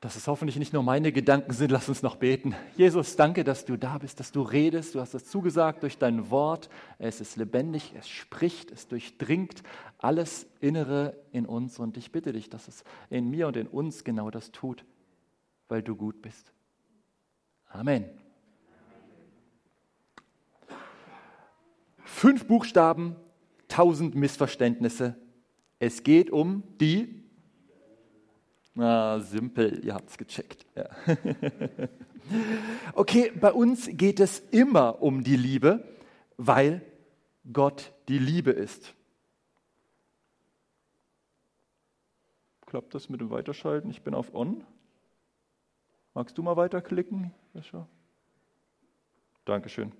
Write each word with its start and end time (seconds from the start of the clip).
dass 0.00 0.14
es 0.14 0.28
hoffentlich 0.28 0.56
nicht 0.56 0.72
nur 0.72 0.84
meine 0.84 1.10
Gedanken 1.10 1.52
sind. 1.52 1.72
Lass 1.72 1.88
uns 1.88 2.02
noch 2.02 2.16
beten. 2.16 2.54
Jesus, 2.76 3.16
danke, 3.16 3.42
dass 3.42 3.64
du 3.64 3.76
da 3.76 3.98
bist, 3.98 4.20
dass 4.20 4.30
du 4.30 4.42
redest. 4.42 4.94
Du 4.94 5.00
hast 5.00 5.14
es 5.14 5.24
zugesagt 5.24 5.82
durch 5.82 5.98
dein 5.98 6.30
Wort. 6.30 6.68
Es 6.98 7.20
ist 7.20 7.36
lebendig, 7.36 7.94
es 7.98 8.08
spricht, 8.08 8.70
es 8.70 8.86
durchdringt 8.86 9.62
alles 9.98 10.46
Innere 10.60 11.16
in 11.32 11.46
uns. 11.46 11.80
Und 11.80 11.96
ich 11.96 12.12
bitte 12.12 12.32
dich, 12.32 12.48
dass 12.48 12.68
es 12.68 12.84
in 13.10 13.28
mir 13.28 13.48
und 13.48 13.56
in 13.56 13.66
uns 13.66 14.04
genau 14.04 14.30
das 14.30 14.52
tut, 14.52 14.84
weil 15.68 15.82
du 15.82 15.96
gut 15.96 16.22
bist. 16.22 16.52
Amen. 17.68 18.04
Fünf 22.04 22.46
Buchstaben, 22.46 23.16
tausend 23.66 24.14
Missverständnisse. 24.14 25.16
Es 25.80 26.04
geht 26.04 26.30
um 26.30 26.62
die 26.80 27.17
Ah, 28.78 29.18
simpel, 29.18 29.84
ihr 29.84 29.92
habt 29.92 30.08
es 30.10 30.16
gecheckt. 30.16 30.64
Ja. 30.76 30.88
okay, 32.94 33.32
bei 33.32 33.52
uns 33.52 33.88
geht 33.90 34.20
es 34.20 34.38
immer 34.38 35.02
um 35.02 35.24
die 35.24 35.36
Liebe, 35.36 35.82
weil 36.36 36.82
Gott 37.52 37.92
die 38.06 38.18
Liebe 38.18 38.52
ist. 38.52 38.94
Klappt 42.66 42.94
das 42.94 43.08
mit 43.08 43.20
dem 43.20 43.30
Weiterschalten? 43.30 43.90
Ich 43.90 44.02
bin 44.02 44.14
auf 44.14 44.32
On. 44.32 44.64
Magst 46.14 46.38
du 46.38 46.42
mal 46.42 46.56
weiterklicken? 46.56 47.32
Dankeschön. 49.44 49.90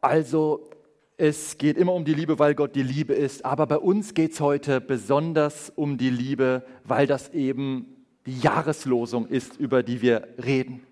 Also, 0.00 0.68
es 1.16 1.56
geht 1.56 1.78
immer 1.78 1.94
um 1.94 2.04
die 2.04 2.14
Liebe, 2.14 2.38
weil 2.38 2.54
Gott 2.54 2.74
die 2.74 2.82
Liebe 2.82 3.14
ist. 3.14 3.44
Aber 3.44 3.66
bei 3.66 3.78
uns 3.78 4.14
geht 4.14 4.32
es 4.32 4.40
heute 4.40 4.80
besonders 4.80 5.70
um 5.74 5.96
die 5.96 6.10
Liebe, 6.10 6.64
weil 6.84 7.06
das 7.06 7.30
eben 7.30 8.04
die 8.26 8.38
Jahreslosung 8.38 9.26
ist, 9.26 9.56
über 9.56 9.82
die 9.82 10.02
wir 10.02 10.28
reden. 10.42 10.86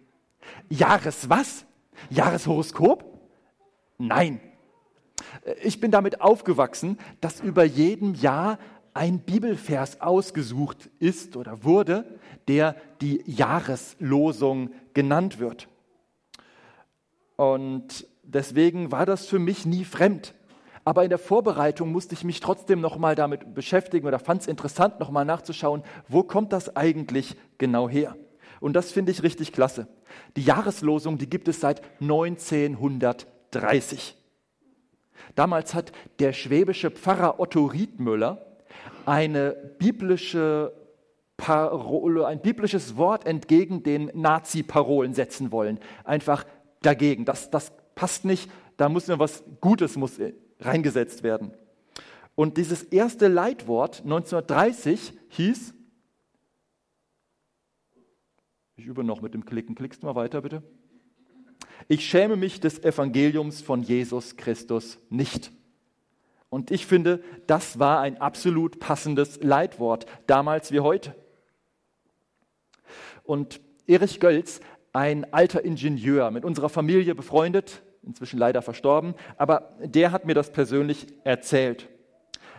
Jahres 0.70 1.28
was? 1.28 1.66
Jahreshoroskop? 2.10 3.04
Nein. 3.98 4.40
Ich 5.62 5.80
bin 5.80 5.90
damit 5.90 6.20
aufgewachsen, 6.20 6.98
dass 7.20 7.40
über 7.40 7.64
jedem 7.64 8.14
Jahr 8.14 8.58
ein 8.94 9.20
Bibelvers 9.20 10.00
ausgesucht 10.00 10.88
ist 11.00 11.36
oder 11.36 11.64
wurde, 11.64 12.18
der 12.48 12.76
die 13.00 13.22
Jahreslosung 13.26 14.70
genannt 14.94 15.38
wird. 15.38 15.68
Und 17.36 18.06
Deswegen 18.26 18.92
war 18.92 19.06
das 19.06 19.26
für 19.26 19.38
mich 19.38 19.66
nie 19.66 19.84
fremd. 19.84 20.34
Aber 20.84 21.02
in 21.02 21.08
der 21.08 21.18
Vorbereitung 21.18 21.92
musste 21.92 22.14
ich 22.14 22.24
mich 22.24 22.40
trotzdem 22.40 22.80
noch 22.80 22.98
mal 22.98 23.14
damit 23.14 23.54
beschäftigen 23.54 24.06
oder 24.06 24.18
fand 24.18 24.42
es 24.42 24.46
interessant, 24.46 25.00
noch 25.00 25.10
mal 25.10 25.24
nachzuschauen, 25.24 25.82
wo 26.08 26.22
kommt 26.22 26.52
das 26.52 26.76
eigentlich 26.76 27.36
genau 27.56 27.88
her? 27.88 28.16
Und 28.60 28.74
das 28.74 28.92
finde 28.92 29.12
ich 29.12 29.22
richtig 29.22 29.52
klasse. 29.52 29.88
Die 30.36 30.42
Jahreslosung, 30.42 31.18
die 31.18 31.28
gibt 31.28 31.48
es 31.48 31.60
seit 31.60 31.82
1930. 32.00 34.16
Damals 35.34 35.74
hat 35.74 35.92
der 36.18 36.32
schwäbische 36.32 36.90
Pfarrer 36.90 37.40
Otto 37.40 37.64
Riedmüller 37.64 38.46
eine 39.06 39.52
biblische 39.78 40.72
Parole, 41.36 42.26
ein 42.26 42.40
biblisches 42.40 42.96
Wort 42.96 43.26
entgegen 43.26 43.82
den 43.82 44.10
Nazi-Parolen 44.14 45.14
setzen 45.14 45.50
wollen. 45.50 45.80
Einfach 46.04 46.44
dagegen. 46.82 47.24
Das, 47.24 47.50
das 47.50 47.72
passt 47.94 48.24
nicht, 48.24 48.50
da 48.76 48.88
muss 48.88 49.08
nur 49.08 49.18
was 49.18 49.44
Gutes 49.60 49.96
muss 49.96 50.18
reingesetzt 50.60 51.22
werden. 51.22 51.52
Und 52.34 52.56
dieses 52.56 52.82
erste 52.82 53.28
Leitwort 53.28 54.00
1930 54.02 55.12
hieß, 55.28 55.74
ich 58.76 58.86
übe 58.86 59.04
noch 59.04 59.20
mit 59.20 59.34
dem 59.34 59.44
Klicken, 59.44 59.74
klickst 59.74 60.02
du 60.02 60.06
mal 60.06 60.16
weiter 60.16 60.42
bitte. 60.42 60.62
Ich 61.86 62.06
schäme 62.08 62.36
mich 62.36 62.60
des 62.60 62.82
Evangeliums 62.82 63.62
von 63.62 63.82
Jesus 63.82 64.36
Christus 64.36 64.98
nicht. 65.10 65.52
Und 66.48 66.70
ich 66.70 66.86
finde, 66.86 67.22
das 67.46 67.78
war 67.78 68.00
ein 68.00 68.20
absolut 68.20 68.80
passendes 68.80 69.42
Leitwort, 69.42 70.06
damals 70.26 70.72
wie 70.72 70.80
heute. 70.80 71.14
Und 73.22 73.60
Erich 73.86 74.20
Gölz 74.20 74.60
ein 74.92 75.32
alter 75.32 75.64
Ingenieur, 75.64 76.30
mit 76.30 76.44
unserer 76.44 76.68
Familie 76.68 77.14
befreundet, 77.14 77.82
inzwischen 78.06 78.38
leider 78.38 78.62
verstorben, 78.62 79.14
aber 79.36 79.70
der 79.82 80.12
hat 80.12 80.24
mir 80.24 80.34
das 80.34 80.52
persönlich 80.52 81.06
erzählt. 81.24 81.88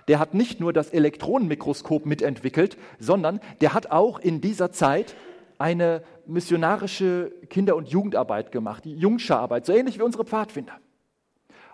Der 0.07 0.19
hat 0.19 0.33
nicht 0.33 0.59
nur 0.59 0.73
das 0.73 0.89
Elektronenmikroskop 0.89 2.05
mitentwickelt, 2.05 2.77
sondern 2.99 3.39
der 3.61 3.73
hat 3.73 3.91
auch 3.91 4.19
in 4.19 4.41
dieser 4.41 4.71
Zeit 4.71 5.15
eine 5.57 6.03
missionarische 6.27 7.31
Kinder- 7.49 7.75
und 7.75 7.89
Jugendarbeit 7.89 8.51
gemacht, 8.51 8.85
die 8.85 8.95
Jungschararbeit, 8.95 9.65
so 9.65 9.73
ähnlich 9.73 9.97
wie 9.97 10.03
unsere 10.03 10.25
Pfadfinder. 10.25 10.73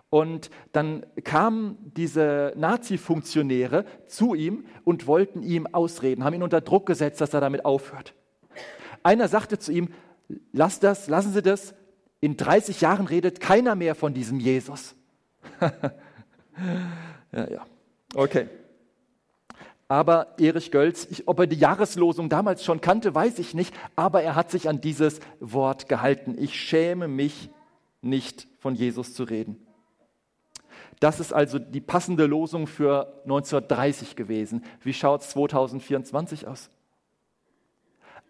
Und 0.10 0.50
dann 0.74 1.06
kamen 1.24 1.78
diese 1.96 2.54
Nazi-Funktionäre 2.58 3.86
zu 4.08 4.34
ihm 4.34 4.66
und 4.84 5.08
wollten 5.08 5.42
ihm 5.42 5.68
ausreden, 5.68 6.24
haben 6.24 6.34
ihn 6.34 6.44
unter 6.44 6.62
Druck 6.62 6.86
gesetzt, 6.86 7.22
dass 7.22 7.34
er 7.34 7.40
damit 7.40 7.66
aufhört. 7.66 8.14
Einer 9.04 9.30
sagte 9.30 9.58
zu 9.58 9.72
ihm, 9.72 9.90
Lass 10.52 10.80
das, 10.80 11.08
lassen 11.08 11.34
Sie 11.34 11.42
das. 11.42 11.74
In 12.22 12.38
30 12.38 12.82
Jahren 12.82 13.08
redet 13.08 13.40
keiner 13.40 13.76
mehr 13.76 13.96
von 13.96 14.14
diesem 14.14 14.40
Jesus. 14.40 14.96
ja, 17.32 17.50
ja. 17.50 17.66
Okay. 18.14 18.48
Aber 19.88 20.36
Erich 20.40 20.72
Gölz, 20.72 21.06
ich, 21.10 21.28
ob 21.28 21.40
er 21.40 21.48
die 21.48 21.58
Jahreslosung 21.58 22.30
damals 22.30 22.64
schon 22.64 22.80
kannte, 22.80 23.14
weiß 23.14 23.40
ich 23.40 23.54
nicht, 23.54 23.76
aber 23.96 24.22
er 24.22 24.36
hat 24.36 24.50
sich 24.50 24.70
an 24.70 24.80
dieses 24.80 25.20
Wort 25.40 25.90
gehalten. 25.90 26.36
Ich 26.38 26.56
schäme 26.56 27.10
mich 27.10 27.50
nicht, 28.02 28.48
von 28.60 28.76
Jesus 28.76 29.14
zu 29.14 29.24
reden. 29.24 29.68
Das 31.00 31.20
ist 31.20 31.34
also 31.34 31.60
die 31.60 31.82
passende 31.82 32.28
Losung 32.28 32.68
für 32.68 33.22
1930 33.24 34.16
gewesen. 34.16 34.64
Wie 34.82 34.94
schaut 34.94 35.22
es 35.22 35.30
2024 35.32 36.48
aus? 36.48 36.70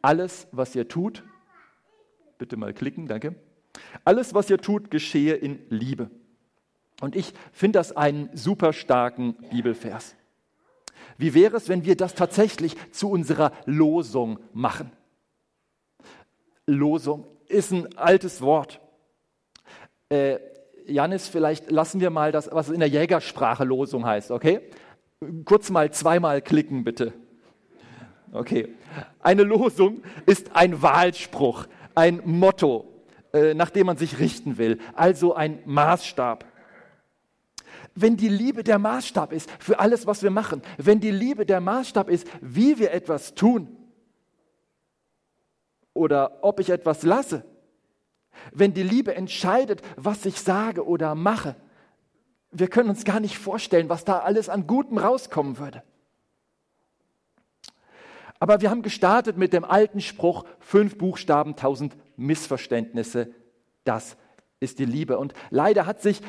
Alles, 0.02 0.48
was 0.52 0.74
ihr 0.74 0.88
tut, 0.88 1.24
Bitte 2.42 2.58
mal 2.58 2.74
klicken, 2.74 3.08
danke. 3.08 3.36
Alles, 4.04 4.34
was 4.34 4.50
ihr 4.50 4.58
tut, 4.58 4.92
geschehe 4.92 5.36
in 5.36 5.60
Liebe. 5.70 6.10
Und 7.02 7.16
ich 7.16 7.34
finde 7.52 7.80
das 7.80 7.96
einen 7.96 8.30
super 8.36 8.74
starken 8.74 9.34
Bibelvers. 9.50 10.16
Wie 11.18 11.34
wäre 11.34 11.58
es, 11.58 11.70
wenn 11.70 11.86
wir 11.86 11.96
das 11.96 12.16
tatsächlich 12.16 12.76
zu 12.92 13.10
unserer 13.10 13.52
Losung 13.66 14.40
machen? 14.54 14.92
Losung 16.66 17.26
ist 17.48 17.72
ein 17.72 17.98
altes 17.98 18.42
Wort. 18.42 18.80
Äh, 20.10 20.40
Janis, 20.86 21.28
vielleicht 21.28 21.70
lassen 21.72 22.00
wir 22.00 22.10
mal 22.10 22.32
das, 22.32 22.50
was 22.52 22.70
in 22.70 22.80
der 22.80 22.90
Jägersprache 22.90 23.64
Losung 23.64 24.06
heißt, 24.06 24.32
okay? 24.32 24.62
Kurz 25.46 25.70
mal 25.70 25.92
zweimal 25.92 26.42
klicken, 26.42 26.84
bitte. 26.84 27.14
Okay. 28.32 28.70
Eine 29.20 29.44
Losung 29.44 30.04
ist 30.26 30.56
ein 30.56 30.82
Wahlspruch, 30.82 31.68
ein 31.96 32.22
Motto, 32.26 32.91
äh, 33.34 33.54
nach 33.54 33.70
dem 33.70 33.88
man 33.88 33.98
sich 33.98 34.20
richten 34.20 34.58
will, 34.58 34.80
also 34.96 35.34
ein 35.34 35.60
Maßstab. 35.66 36.46
Wenn 37.96 38.18
die 38.18 38.30
Liebe 38.30 38.64
der 38.64 38.80
Maßstab 38.80 39.34
ist 39.34 39.50
für 39.60 39.80
alles, 39.80 40.08
was 40.08 40.24
wir 40.24 40.32
machen, 40.32 40.62
wenn 40.78 41.00
die 41.00 41.12
Liebe 41.12 41.46
der 41.46 41.62
Maßstab 41.62 42.10
ist, 42.10 42.28
wie 42.42 42.80
wir 42.80 42.92
etwas 42.92 43.36
tun 43.36 43.78
oder 45.94 46.40
ob 46.42 46.60
ich 46.60 46.70
etwas 46.70 47.04
lasse, 47.04 47.44
wenn 48.54 48.74
die 48.74 48.84
Liebe 48.84 49.16
entscheidet, 49.16 49.82
was 49.98 50.26
ich 50.26 50.40
sage 50.40 50.86
oder 50.86 51.16
mache, 51.16 51.56
wir 52.52 52.68
können 52.68 52.90
uns 52.90 53.06
gar 53.06 53.20
nicht 53.20 53.38
vorstellen, 53.38 53.90
was 53.90 54.06
da 54.06 54.20
alles 54.20 54.50
an 54.50 54.68
Gutem 54.68 54.98
rauskommen 54.98 55.58
würde. 55.58 55.84
Aber 58.42 58.60
wir 58.60 58.72
haben 58.72 58.82
gestartet 58.82 59.38
mit 59.38 59.54
dem 59.54 59.64
alten 59.64 60.02
Spruch, 60.02 60.46
fünf 60.60 60.98
Buchstaben, 60.98 61.56
tausend 61.56 61.96
Missverständnisse. 62.18 63.30
Das 63.84 64.18
ist 64.60 64.80
die 64.80 64.86
Liebe. 64.86 65.20
Und 65.20 65.36
leider 65.52 65.86
hat 65.86 66.02
sich 66.02 66.22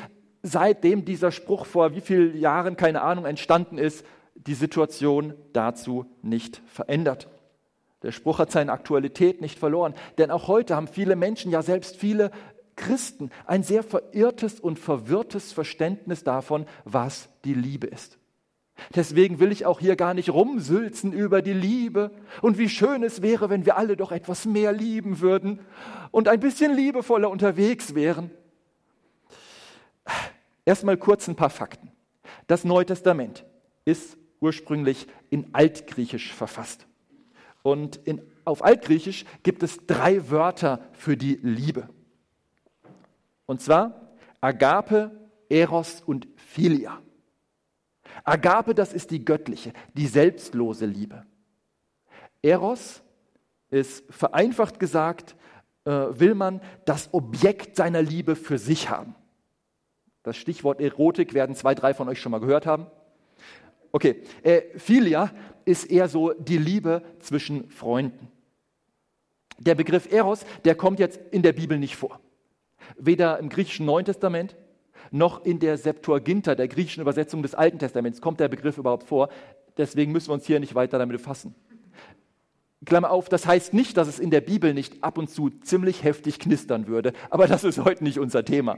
seitdem 0.43 1.05
dieser 1.05 1.31
Spruch 1.31 1.65
vor 1.65 1.95
wie 1.95 2.01
vielen 2.01 2.37
Jahren, 2.37 2.77
keine 2.77 3.01
Ahnung, 3.01 3.25
entstanden 3.25 3.79
ist, 3.79 4.05
die 4.35 4.53
Situation 4.53 5.33
dazu 5.53 6.05
nicht 6.21 6.61
verändert. 6.67 7.29
Der 8.03 8.11
Spruch 8.11 8.37
hat 8.37 8.51
seine 8.51 8.73
Aktualität 8.73 9.41
nicht 9.41 9.57
verloren, 9.57 9.95
denn 10.19 10.29
auch 10.29 10.47
heute 10.47 10.75
haben 10.75 10.87
viele 10.87 11.15
Menschen, 11.15 11.51
ja 11.51 11.63
selbst 11.63 11.95
viele 11.95 12.29
Christen, 12.75 13.31
ein 13.47 13.63
sehr 13.63 13.81
verirrtes 13.81 14.59
und 14.59 14.77
verwirrtes 14.77 15.51
Verständnis 15.51 16.23
davon, 16.23 16.67
was 16.85 17.29
die 17.43 17.55
Liebe 17.55 17.87
ist. 17.87 18.19
Deswegen 18.95 19.39
will 19.39 19.51
ich 19.51 19.65
auch 19.65 19.79
hier 19.79 19.95
gar 19.95 20.13
nicht 20.13 20.29
rumsülzen 20.29 21.13
über 21.13 21.41
die 21.41 21.53
Liebe 21.53 22.11
und 22.41 22.57
wie 22.57 22.69
schön 22.69 23.03
es 23.03 23.21
wäre, 23.21 23.49
wenn 23.49 23.65
wir 23.65 23.77
alle 23.77 23.97
doch 23.97 24.11
etwas 24.11 24.45
mehr 24.45 24.71
lieben 24.71 25.19
würden 25.19 25.59
und 26.11 26.27
ein 26.27 26.39
bisschen 26.39 26.75
liebevoller 26.75 27.29
unterwegs 27.29 27.95
wären. 27.95 28.31
Erstmal 30.65 30.97
kurz 30.97 31.27
ein 31.27 31.35
paar 31.35 31.49
Fakten. 31.49 31.91
Das 32.47 32.63
Neue 32.63 32.85
Testament 32.85 33.45
ist 33.85 34.17
ursprünglich 34.39 35.07
in 35.29 35.53
Altgriechisch 35.53 36.33
verfasst. 36.33 36.85
Und 37.61 37.95
in, 38.05 38.21
auf 38.45 38.63
Altgriechisch 38.63 39.25
gibt 39.43 39.63
es 39.63 39.85
drei 39.87 40.29
Wörter 40.29 40.81
für 40.93 41.15
die 41.15 41.39
Liebe. 41.41 41.89
Und 43.45 43.61
zwar 43.61 44.15
Agape, 44.41 45.11
Eros 45.49 46.01
und 46.01 46.27
Philia. 46.35 47.01
Agape, 48.23 48.75
das 48.75 48.93
ist 48.93 49.11
die 49.11 49.23
göttliche, 49.23 49.73
die 49.93 50.07
selbstlose 50.07 50.85
Liebe. 50.85 51.25
Eros 52.41 53.01
ist 53.69 54.03
vereinfacht 54.09 54.79
gesagt, 54.79 55.35
äh, 55.85 55.91
will 55.91 56.35
man 56.35 56.61
das 56.85 57.13
Objekt 57.13 57.75
seiner 57.75 58.01
Liebe 58.01 58.35
für 58.35 58.57
sich 58.57 58.89
haben. 58.89 59.15
Das 60.23 60.37
Stichwort 60.37 60.79
Erotik 60.79 61.33
werden 61.33 61.55
zwei, 61.55 61.75
drei 61.75 61.93
von 61.93 62.07
euch 62.07 62.21
schon 62.21 62.31
mal 62.31 62.39
gehört 62.39 62.65
haben. 62.65 62.87
Okay, 63.91 64.23
äh, 64.41 64.61
Philia 64.77 65.31
ist 65.65 65.85
eher 65.85 66.07
so 66.07 66.33
die 66.33 66.57
Liebe 66.57 67.03
zwischen 67.19 67.69
Freunden. 67.69 68.31
Der 69.59 69.75
Begriff 69.75 70.11
Eros, 70.11 70.45
der 70.65 70.75
kommt 70.75 70.99
jetzt 70.99 71.19
in 71.31 71.41
der 71.41 71.53
Bibel 71.53 71.77
nicht 71.77 71.95
vor. 71.95 72.19
Weder 72.97 73.39
im 73.39 73.49
griechischen 73.49 73.85
Neuen 73.85 74.05
Testament 74.05 74.55
noch 75.11 75.45
in 75.45 75.59
der 75.59 75.77
Septuaginta, 75.77 76.55
der 76.55 76.67
griechischen 76.67 77.01
Übersetzung 77.01 77.41
des 77.41 77.55
Alten 77.55 77.79
Testaments, 77.79 78.21
kommt 78.21 78.39
der 78.39 78.47
Begriff 78.47 78.77
überhaupt 78.77 79.03
vor. 79.03 79.29
Deswegen 79.77 80.11
müssen 80.11 80.29
wir 80.29 80.33
uns 80.33 80.45
hier 80.45 80.59
nicht 80.59 80.75
weiter 80.75 80.97
damit 80.97 81.17
befassen. 81.17 81.55
Klammer 82.85 83.11
auf, 83.11 83.29
das 83.29 83.45
heißt 83.45 83.73
nicht, 83.73 83.97
dass 83.97 84.07
es 84.07 84.19
in 84.19 84.29
der 84.29 84.41
Bibel 84.41 84.73
nicht 84.73 85.03
ab 85.03 85.17
und 85.17 85.29
zu 85.29 85.49
ziemlich 85.49 86.03
heftig 86.03 86.39
knistern 86.39 86.87
würde, 86.87 87.13
aber 87.29 87.47
das 87.47 87.63
ist 87.63 87.79
heute 87.79 88.03
nicht 88.03 88.19
unser 88.19 88.43
Thema. 88.43 88.77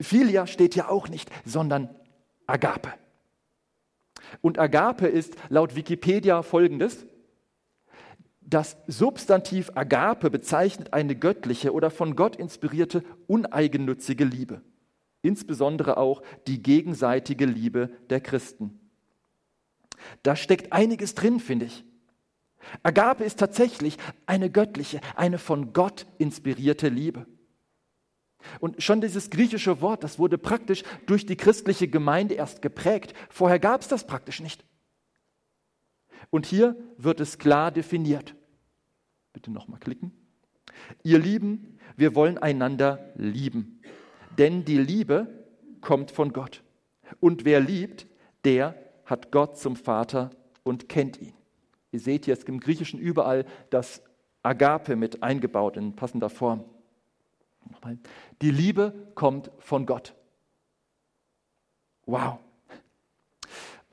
Philia 0.00 0.46
steht 0.46 0.74
ja 0.74 0.88
auch 0.88 1.08
nicht, 1.08 1.30
sondern 1.44 1.90
Agape. 2.46 2.92
Und 4.40 4.58
Agape 4.58 5.06
ist 5.06 5.36
laut 5.48 5.76
Wikipedia 5.76 6.42
folgendes. 6.42 7.06
Das 8.40 8.76
Substantiv 8.86 9.70
Agape 9.74 10.30
bezeichnet 10.30 10.92
eine 10.92 11.16
göttliche 11.16 11.72
oder 11.72 11.90
von 11.90 12.14
Gott 12.14 12.36
inspirierte 12.36 13.02
uneigennützige 13.26 14.24
Liebe, 14.24 14.60
insbesondere 15.24 15.96
auch 15.96 16.22
die 16.46 16.62
gegenseitige 16.62 17.46
Liebe 17.46 17.90
der 18.10 18.20
Christen. 18.20 18.78
Da 20.22 20.36
steckt 20.36 20.72
einiges 20.72 21.14
drin, 21.14 21.40
finde 21.40 21.66
ich. 21.66 21.84
Agape 22.82 23.24
ist 23.24 23.38
tatsächlich 23.38 23.96
eine 24.26 24.50
göttliche, 24.50 25.00
eine 25.16 25.38
von 25.38 25.72
Gott 25.72 26.06
inspirierte 26.18 26.88
Liebe. 26.88 27.26
Und 28.60 28.82
schon 28.82 29.00
dieses 29.00 29.30
griechische 29.30 29.80
Wort, 29.80 30.04
das 30.04 30.18
wurde 30.18 30.38
praktisch 30.38 30.82
durch 31.06 31.24
die 31.24 31.36
christliche 31.36 31.88
Gemeinde 31.88 32.34
erst 32.34 32.62
geprägt. 32.62 33.14
Vorher 33.30 33.58
gab 33.58 33.80
es 33.80 33.88
das 33.88 34.06
praktisch 34.06 34.40
nicht. 34.40 34.64
Und 36.30 36.46
hier 36.46 36.76
wird 36.98 37.20
es 37.20 37.38
klar 37.38 37.70
definiert. 37.70 38.34
Bitte 39.32 39.50
nochmal 39.50 39.80
klicken. 39.80 40.12
Ihr 41.02 41.18
Lieben, 41.18 41.78
wir 41.96 42.14
wollen 42.14 42.38
einander 42.38 43.12
lieben. 43.16 43.80
Denn 44.38 44.64
die 44.64 44.78
Liebe 44.78 45.26
kommt 45.80 46.10
von 46.10 46.32
Gott. 46.32 46.62
Und 47.20 47.44
wer 47.44 47.60
liebt, 47.60 48.06
der 48.44 48.74
hat 49.04 49.30
Gott 49.30 49.58
zum 49.58 49.76
Vater 49.76 50.30
und 50.62 50.88
kennt 50.88 51.20
ihn. 51.20 51.34
Ihr 51.92 52.00
seht 52.00 52.26
jetzt 52.26 52.48
im 52.48 52.60
Griechischen 52.60 52.98
überall 52.98 53.44
das 53.70 54.02
Agape 54.42 54.96
mit 54.96 55.22
eingebaut 55.22 55.76
in 55.76 55.94
passender 55.94 56.30
Form. 56.30 56.64
Die 58.42 58.50
Liebe 58.50 58.94
kommt 59.14 59.50
von 59.58 59.86
Gott. 59.86 60.14
Wow. 62.06 62.38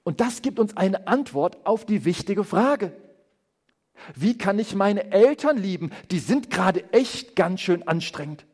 Und 0.03 0.19
das 0.19 0.41
gibt 0.41 0.59
uns 0.59 0.75
eine 0.75 1.07
Antwort 1.07 1.65
auf 1.65 1.85
die 1.85 2.05
wichtige 2.05 2.43
Frage. 2.43 2.91
Wie 4.15 4.37
kann 4.37 4.57
ich 4.59 4.73
meine 4.73 5.11
Eltern 5.11 5.57
lieben? 5.57 5.91
Die 6.09 6.19
sind 6.19 6.49
gerade 6.49 6.91
echt 6.91 7.35
ganz 7.35 7.61
schön 7.61 7.87
anstrengend. 7.87 8.45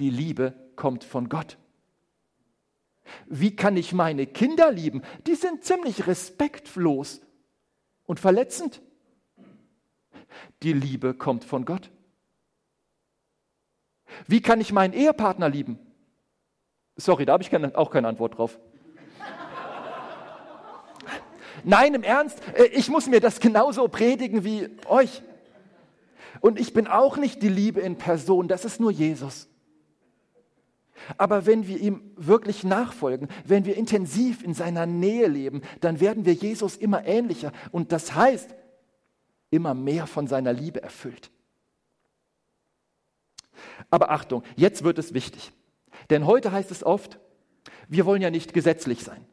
Die 0.00 0.10
Liebe 0.10 0.54
kommt 0.76 1.04
von 1.04 1.28
Gott. 1.28 1.58
Wie 3.26 3.54
kann 3.54 3.76
ich 3.76 3.92
meine 3.92 4.26
Kinder 4.26 4.70
lieben? 4.70 5.02
Die 5.26 5.34
sind 5.34 5.64
ziemlich 5.64 6.06
respektlos 6.06 7.20
und 8.04 8.20
verletzend. 8.20 8.82
Die 10.62 10.72
Liebe 10.72 11.14
kommt 11.14 11.44
von 11.44 11.64
Gott. 11.64 11.90
Wie 14.26 14.40
kann 14.40 14.60
ich 14.60 14.72
meinen 14.72 14.92
Ehepartner 14.92 15.48
lieben? 15.48 15.78
Sorry, 16.96 17.26
da 17.26 17.34
habe 17.34 17.42
ich 17.42 17.50
keine, 17.50 17.76
auch 17.76 17.90
keine 17.90 18.08
Antwort 18.08 18.38
drauf. 18.38 18.58
Nein, 21.64 21.94
im 21.94 22.02
Ernst, 22.02 22.40
äh, 22.54 22.66
ich 22.66 22.88
muss 22.88 23.06
mir 23.06 23.20
das 23.20 23.40
genauso 23.40 23.88
predigen 23.88 24.44
wie 24.44 24.68
euch. 24.86 25.22
Und 26.40 26.60
ich 26.60 26.72
bin 26.72 26.86
auch 26.86 27.16
nicht 27.16 27.42
die 27.42 27.48
Liebe 27.48 27.80
in 27.80 27.96
Person, 27.96 28.46
das 28.46 28.64
ist 28.64 28.78
nur 28.78 28.90
Jesus. 28.90 29.48
Aber 31.18 31.46
wenn 31.46 31.66
wir 31.66 31.78
ihm 31.78 32.02
wirklich 32.16 32.64
nachfolgen, 32.64 33.28
wenn 33.44 33.64
wir 33.64 33.76
intensiv 33.76 34.42
in 34.42 34.54
seiner 34.54 34.86
Nähe 34.86 35.28
leben, 35.28 35.62
dann 35.80 36.00
werden 36.00 36.24
wir 36.24 36.34
Jesus 36.34 36.76
immer 36.76 37.06
ähnlicher 37.06 37.52
und 37.72 37.92
das 37.92 38.14
heißt 38.14 38.54
immer 39.50 39.74
mehr 39.74 40.06
von 40.06 40.26
seiner 40.26 40.52
Liebe 40.52 40.82
erfüllt. 40.82 41.30
Aber 43.90 44.10
Achtung, 44.10 44.42
jetzt 44.56 44.84
wird 44.84 44.98
es 44.98 45.14
wichtig. 45.14 45.52
Denn 46.10 46.26
heute 46.26 46.52
heißt 46.52 46.70
es 46.70 46.84
oft, 46.84 47.18
wir 47.88 48.06
wollen 48.06 48.22
ja 48.22 48.30
nicht 48.30 48.52
gesetzlich 48.52 49.02
sein. 49.02 49.24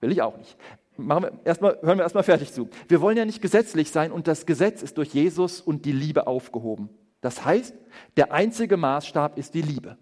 Will 0.00 0.12
ich 0.12 0.22
auch 0.22 0.36
nicht. 0.36 0.56
Machen 0.96 1.22
wir 1.24 1.40
erstmal, 1.44 1.78
hören 1.82 1.98
wir 1.98 2.02
erstmal 2.02 2.24
fertig 2.24 2.52
zu. 2.52 2.68
Wir 2.88 3.00
wollen 3.00 3.16
ja 3.16 3.24
nicht 3.24 3.40
gesetzlich 3.40 3.90
sein 3.90 4.10
und 4.10 4.26
das 4.26 4.46
Gesetz 4.46 4.82
ist 4.82 4.98
durch 4.98 5.14
Jesus 5.14 5.60
und 5.60 5.84
die 5.84 5.92
Liebe 5.92 6.26
aufgehoben. 6.26 6.88
Das 7.20 7.44
heißt, 7.44 7.74
der 8.16 8.32
einzige 8.32 8.76
Maßstab 8.76 9.38
ist 9.38 9.54
die 9.54 9.62
Liebe. 9.62 9.96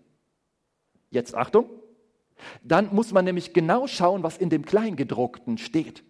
Jetzt 1.16 1.34
Achtung. 1.34 1.70
Dann 2.62 2.94
muss 2.94 3.10
man 3.10 3.24
nämlich 3.24 3.54
genau 3.54 3.86
schauen, 3.86 4.22
was 4.22 4.36
in 4.36 4.50
dem 4.50 4.66
Kleingedruckten 4.66 5.56
steht. 5.56 6.04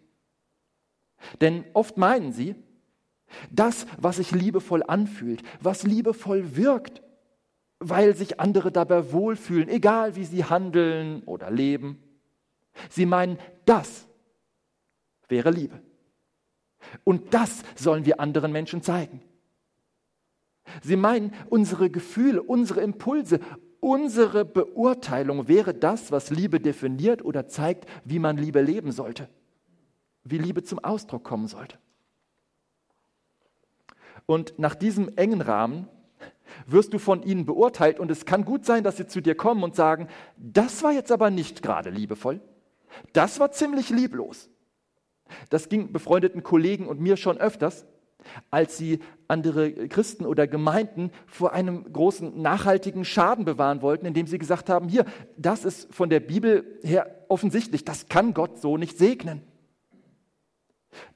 Denn 1.41 1.65
oft 1.75 1.97
meinen 1.97 2.33
sie, 2.33 2.57
das, 3.53 3.87
was 3.99 4.17
sich 4.17 4.33
liebevoll 4.33 4.83
anfühlt, 4.83 5.45
was 5.61 5.85
liebevoll 5.85 6.57
wirkt, 6.57 7.03
weil 7.79 8.17
sich 8.17 8.41
andere 8.41 8.73
dabei 8.73 9.13
wohlfühlen, 9.13 9.69
egal 9.69 10.17
wie 10.17 10.25
sie 10.25 10.45
handeln 10.45 11.23
oder 11.23 11.53
leben. 11.53 12.03
Sie 12.91 13.07
meinen, 13.07 13.39
das 13.65 14.09
wäre 15.29 15.51
Liebe. 15.51 15.81
Und 17.05 17.33
das 17.33 17.63
sollen 17.77 18.07
wir 18.07 18.19
anderen 18.19 18.51
Menschen 18.51 18.83
zeigen. 18.83 19.23
Sie 20.83 20.97
meinen, 20.97 21.33
unsere 21.49 21.91
Gefühle, 21.91 22.43
unsere 22.43 22.81
Impulse, 22.81 23.39
unsere 23.87 24.45
Beurteilung 24.45 25.47
wäre 25.47 25.73
das, 25.73 26.11
was 26.11 26.31
Liebe 26.31 26.59
definiert 26.59 27.25
oder 27.25 27.47
zeigt, 27.47 27.89
wie 28.05 28.19
man 28.19 28.37
Liebe 28.37 28.61
leben 28.61 28.91
sollte, 28.91 29.29
wie 30.25 30.39
Liebe 30.39 30.65
zum 30.65 30.81
Ausdruck 30.81 31.23
kommen 31.23 31.47
sollte. 31.47 31.79
Und 34.27 34.59
nach 34.59 34.75
diesem 34.75 35.17
engen 35.17 35.41
Rahmen 35.41 35.87
wirst 36.67 36.95
du 36.95 36.99
von 36.99 37.23
ihnen 37.23 37.47
beurteilt 37.47 38.01
und 38.01 38.11
es 38.11 38.27
kann 38.27 38.45
gut 38.45 38.67
sein, 38.67 38.83
dass 38.83 38.97
sie 38.97 39.07
zu 39.07 39.21
dir 39.21 39.37
kommen 39.37 39.63
und 39.63 39.77
sagen, 39.77 40.09
das 40.37 40.83
war 40.83 40.91
jetzt 40.91 41.13
aber 41.13 41.31
nicht 41.31 41.63
gerade 41.63 41.91
liebevoll, 41.91 42.41
das 43.13 43.39
war 43.39 43.53
ziemlich 43.53 43.91
lieblos. 43.91 44.51
Das 45.49 45.69
ging 45.69 45.93
befreundeten 45.93 46.43
Kollegen 46.43 46.89
und 46.89 47.01
mir 47.01 47.17
schon 47.17 47.39
öfters, 47.39 47.87
als 48.51 48.77
sie 48.77 49.01
andere 49.29 49.89
Christen 49.89 50.25
oder 50.25 50.47
Gemeinden 50.47 51.11
vor 51.27 51.53
einem 51.53 51.93
großen 51.93 52.41
nachhaltigen 52.41 53.05
Schaden 53.05 53.45
bewahren 53.45 53.83
wollten, 53.83 54.07
indem 54.07 54.27
sie 54.27 54.39
gesagt 54.39 54.69
haben, 54.69 54.89
hier, 54.89 55.05
das 55.37 55.65
ist 55.65 55.93
von 55.93 56.11
der 56.11 56.21
Bibel 56.21 56.79
her 56.83 57.25
offensichtlich, 57.29 57.85
das 57.85 58.09
kann 58.09 58.35
Gott 58.35 58.61
so 58.61 58.77
nicht 58.77 58.99
segnen. 58.99 59.43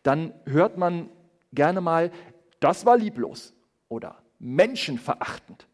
Dann 0.02 0.34
hört 0.44 0.76
man 0.76 1.08
gerne 1.52 1.80
mal, 1.80 2.10
das 2.58 2.84
war 2.86 2.96
lieblos 2.96 3.54
oder 3.88 4.22
menschenverachtend. 4.38 5.66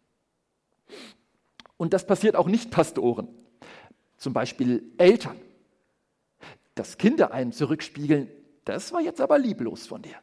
Und 1.77 1.93
das 1.93 2.07
passiert 2.07 2.37
auch 2.37 2.47
nicht 2.47 2.71
Pastoren, 2.71 3.29
zum 4.17 4.33
Beispiel 4.33 4.93
Eltern. 4.99 5.37
Dass 6.75 6.99
Kinder 6.99 7.33
einem 7.33 7.53
zurückspiegeln, 7.53 8.29
das 8.65 8.93
war 8.93 9.01
jetzt 9.01 9.21
aber 9.21 9.39
lieblos 9.39 9.87
von 9.87 10.03
dir. 10.03 10.17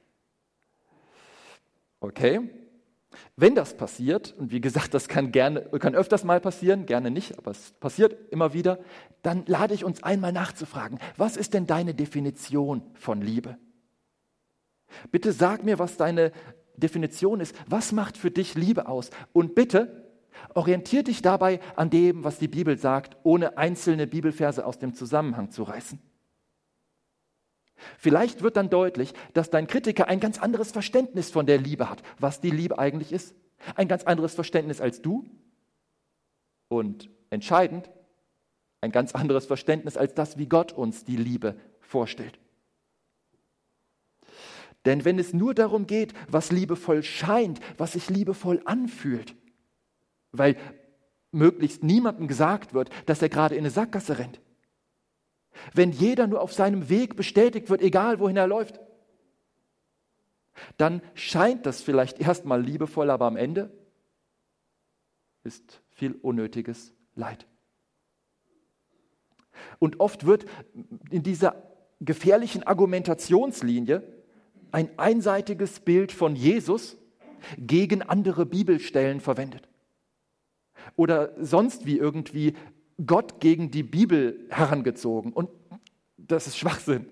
Okay? 2.03 2.49
Wenn 3.37 3.55
das 3.55 3.77
passiert, 3.77 4.35
und 4.37 4.51
wie 4.51 4.59
gesagt, 4.59 4.93
das 4.93 5.07
kann, 5.07 5.31
gerne, 5.31 5.61
kann 5.79 5.95
öfters 5.95 6.23
mal 6.25 6.41
passieren, 6.41 6.85
gerne 6.85 7.11
nicht, 7.11 7.37
aber 7.37 7.51
es 7.51 7.71
passiert 7.79 8.15
immer 8.31 8.53
wieder, 8.53 8.79
dann 9.21 9.45
lade 9.45 9.73
ich 9.73 9.85
uns 9.85 10.03
einmal 10.03 10.33
nachzufragen, 10.33 10.99
was 11.15 11.37
ist 11.37 11.53
denn 11.53 11.65
deine 11.65 11.93
Definition 11.93 12.81
von 12.95 13.21
Liebe? 13.21 13.57
Bitte 15.11 15.31
sag 15.31 15.63
mir, 15.63 15.79
was 15.79 15.95
deine 15.95 16.33
Definition 16.75 17.39
ist, 17.39 17.55
was 17.67 17.93
macht 17.93 18.17
für 18.17 18.31
dich 18.31 18.55
Liebe 18.55 18.87
aus? 18.87 19.09
Und 19.31 19.55
bitte 19.55 20.11
orientier 20.55 21.03
dich 21.03 21.21
dabei 21.21 21.61
an 21.75 21.89
dem, 21.89 22.23
was 22.25 22.37
die 22.37 22.47
Bibel 22.49 22.77
sagt, 22.77 23.15
ohne 23.23 23.57
einzelne 23.57 24.07
Bibelverse 24.07 24.65
aus 24.65 24.77
dem 24.77 24.93
Zusammenhang 24.93 25.51
zu 25.51 25.63
reißen. 25.63 26.01
Vielleicht 27.97 28.41
wird 28.41 28.57
dann 28.57 28.69
deutlich, 28.69 29.13
dass 29.33 29.49
dein 29.49 29.67
Kritiker 29.67 30.07
ein 30.07 30.19
ganz 30.19 30.39
anderes 30.39 30.71
Verständnis 30.71 31.31
von 31.31 31.45
der 31.45 31.57
Liebe 31.57 31.89
hat, 31.89 32.03
was 32.19 32.41
die 32.41 32.51
Liebe 32.51 32.79
eigentlich 32.79 33.11
ist. 33.11 33.35
Ein 33.75 33.87
ganz 33.87 34.03
anderes 34.03 34.35
Verständnis 34.35 34.81
als 34.81 35.01
du. 35.01 35.25
Und 36.69 37.09
entscheidend, 37.29 37.89
ein 38.81 38.91
ganz 38.91 39.15
anderes 39.15 39.45
Verständnis 39.45 39.97
als 39.97 40.13
das, 40.13 40.37
wie 40.37 40.47
Gott 40.47 40.71
uns 40.71 41.03
die 41.05 41.15
Liebe 41.15 41.55
vorstellt. 41.79 42.39
Denn 44.85 45.05
wenn 45.05 45.17
es 45.19 45.33
nur 45.33 45.53
darum 45.53 45.87
geht, 45.87 46.13
was 46.27 46.51
liebevoll 46.51 47.03
scheint, 47.03 47.61
was 47.77 47.93
sich 47.93 48.09
liebevoll 48.09 48.61
anfühlt, 48.65 49.35
weil 50.31 50.57
möglichst 51.31 51.83
niemandem 51.83 52.27
gesagt 52.27 52.73
wird, 52.73 52.89
dass 53.05 53.21
er 53.21 53.29
gerade 53.29 53.55
in 53.55 53.61
eine 53.61 53.69
Sackgasse 53.69 54.19
rennt, 54.19 54.41
wenn 55.73 55.91
jeder 55.91 56.27
nur 56.27 56.41
auf 56.41 56.53
seinem 56.53 56.89
Weg 56.89 57.15
bestätigt 57.15 57.69
wird, 57.69 57.81
egal 57.81 58.19
wohin 58.19 58.37
er 58.37 58.47
läuft, 58.47 58.79
dann 60.77 61.01
scheint 61.13 61.65
das 61.65 61.81
vielleicht 61.81 62.19
erstmal 62.19 62.61
liebevoll, 62.61 63.09
aber 63.09 63.25
am 63.25 63.37
Ende 63.37 63.71
ist 65.43 65.81
viel 65.91 66.13
unnötiges 66.21 66.93
Leid. 67.15 67.45
Und 69.79 69.99
oft 69.99 70.25
wird 70.25 70.45
in 71.09 71.23
dieser 71.23 71.55
gefährlichen 71.99 72.63
Argumentationslinie 72.63 74.03
ein 74.71 74.89
einseitiges 74.97 75.79
Bild 75.79 76.11
von 76.11 76.35
Jesus 76.35 76.97
gegen 77.57 78.01
andere 78.01 78.45
Bibelstellen 78.45 79.19
verwendet. 79.19 79.67
Oder 80.95 81.33
sonst 81.43 81.85
wie 81.85 81.97
irgendwie 81.97 82.55
Gott 83.05 83.39
gegen 83.39 83.71
die 83.71 83.83
Bibel 83.83 84.45
herangezogen. 84.49 85.33
Und 85.33 85.49
das 86.17 86.47
ist 86.47 86.57
Schwachsinn. 86.57 87.07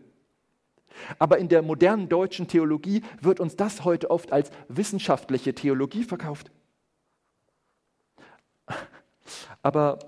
Aber 1.19 1.37
in 1.37 1.47
der 1.47 1.61
modernen 1.61 2.09
deutschen 2.09 2.47
Theologie 2.47 3.01
wird 3.21 3.39
uns 3.39 3.55
das 3.55 3.83
heute 3.83 4.11
oft 4.11 4.31
als 4.31 4.51
wissenschaftliche 4.67 5.53
Theologie 5.53 6.03
verkauft. 6.03 6.51
Aber 9.61 9.99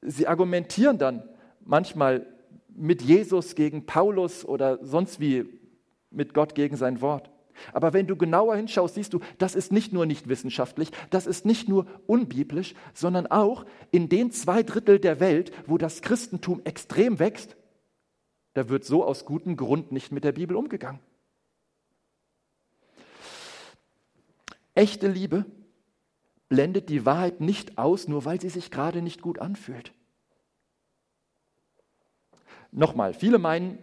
sie 0.00 0.26
argumentieren 0.26 0.98
dann 0.98 1.28
manchmal 1.60 2.26
mit 2.68 3.02
Jesus 3.02 3.54
gegen 3.54 3.86
Paulus 3.86 4.44
oder 4.44 4.84
sonst 4.84 5.20
wie 5.20 5.58
mit 6.10 6.34
Gott 6.34 6.54
gegen 6.54 6.76
sein 6.76 7.00
Wort. 7.00 7.30
Aber 7.72 7.92
wenn 7.92 8.06
du 8.06 8.16
genauer 8.16 8.56
hinschaust, 8.56 8.94
siehst 8.94 9.12
du, 9.12 9.20
das 9.38 9.54
ist 9.54 9.72
nicht 9.72 9.92
nur 9.92 10.06
nicht 10.06 10.28
wissenschaftlich, 10.28 10.90
das 11.10 11.26
ist 11.26 11.44
nicht 11.44 11.68
nur 11.68 11.86
unbiblisch, 12.06 12.74
sondern 12.94 13.26
auch 13.26 13.64
in 13.90 14.08
den 14.08 14.30
zwei 14.30 14.62
Drittel 14.62 14.98
der 14.98 15.20
Welt, 15.20 15.52
wo 15.66 15.78
das 15.78 16.02
Christentum 16.02 16.60
extrem 16.64 17.18
wächst, 17.18 17.56
da 18.54 18.68
wird 18.68 18.84
so 18.84 19.04
aus 19.04 19.24
gutem 19.24 19.56
Grund 19.56 19.92
nicht 19.92 20.12
mit 20.12 20.24
der 20.24 20.32
Bibel 20.32 20.56
umgegangen. 20.56 21.00
Echte 24.74 25.08
Liebe 25.08 25.44
blendet 26.48 26.88
die 26.88 27.06
Wahrheit 27.06 27.40
nicht 27.40 27.78
aus, 27.78 28.08
nur 28.08 28.24
weil 28.24 28.40
sie 28.40 28.48
sich 28.48 28.70
gerade 28.70 29.02
nicht 29.02 29.22
gut 29.22 29.38
anfühlt. 29.38 29.92
Nochmal, 32.72 33.14
viele 33.14 33.38
meinen, 33.38 33.78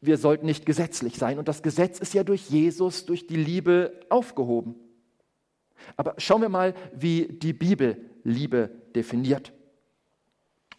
wir 0.00 0.16
sollten 0.16 0.46
nicht 0.46 0.66
gesetzlich 0.66 1.16
sein. 1.16 1.38
Und 1.38 1.48
das 1.48 1.62
Gesetz 1.62 1.98
ist 1.98 2.14
ja 2.14 2.24
durch 2.24 2.48
Jesus, 2.48 3.06
durch 3.06 3.26
die 3.26 3.36
Liebe 3.36 3.92
aufgehoben. 4.08 4.74
Aber 5.96 6.14
schauen 6.18 6.42
wir 6.42 6.48
mal, 6.48 6.74
wie 6.94 7.26
die 7.26 7.52
Bibel 7.52 7.96
Liebe 8.24 8.70
definiert. 8.94 9.52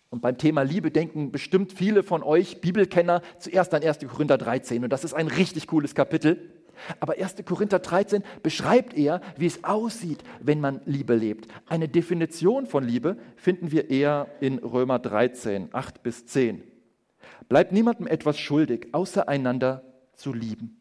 Und 0.10 0.22
beim 0.22 0.38
Thema 0.38 0.64
Liebe 0.64 0.92
denken 0.92 1.32
bestimmt 1.32 1.72
viele 1.72 2.04
von 2.04 2.22
euch 2.22 2.60
Bibelkenner 2.62 3.22
zuerst 3.40 3.74
an 3.74 3.84
1. 3.84 4.00
Korinther 4.00 4.38
13. 4.38 4.84
Und 4.84 4.92
das 4.92 5.04
ist 5.04 5.14
ein 5.14 5.28
richtig 5.28 5.68
cooles 5.68 5.96
Kapitel. 5.96 6.52
Aber 7.00 7.14
1. 7.14 7.36
Korinther 7.46 7.80
13 7.80 8.24
beschreibt 8.44 8.94
eher, 8.98 9.22
wie 9.38 9.46
es 9.46 9.64
aussieht, 9.64 10.24
wenn 10.42 10.60
man 10.60 10.82
Liebe 10.86 11.16
lebt. 11.16 11.48
Eine 11.68 11.88
Definition 11.88 12.66
von 12.66 12.84
Liebe 12.84 13.18
finden 13.36 13.72
wir 13.72 13.90
eher 13.90 14.28
in 14.42 14.58
Römer 14.58 15.00
13, 15.00 15.70
8 15.72 16.04
bis 16.04 16.26
10. 16.26 16.64
Bleibt 17.50 17.72
niemandem 17.72 18.08
etwas 18.08 18.40
schuldig, 18.40 18.90
außer 18.94 19.28
einander 19.28 19.84
zu 20.16 20.34
lieben. 20.34 20.78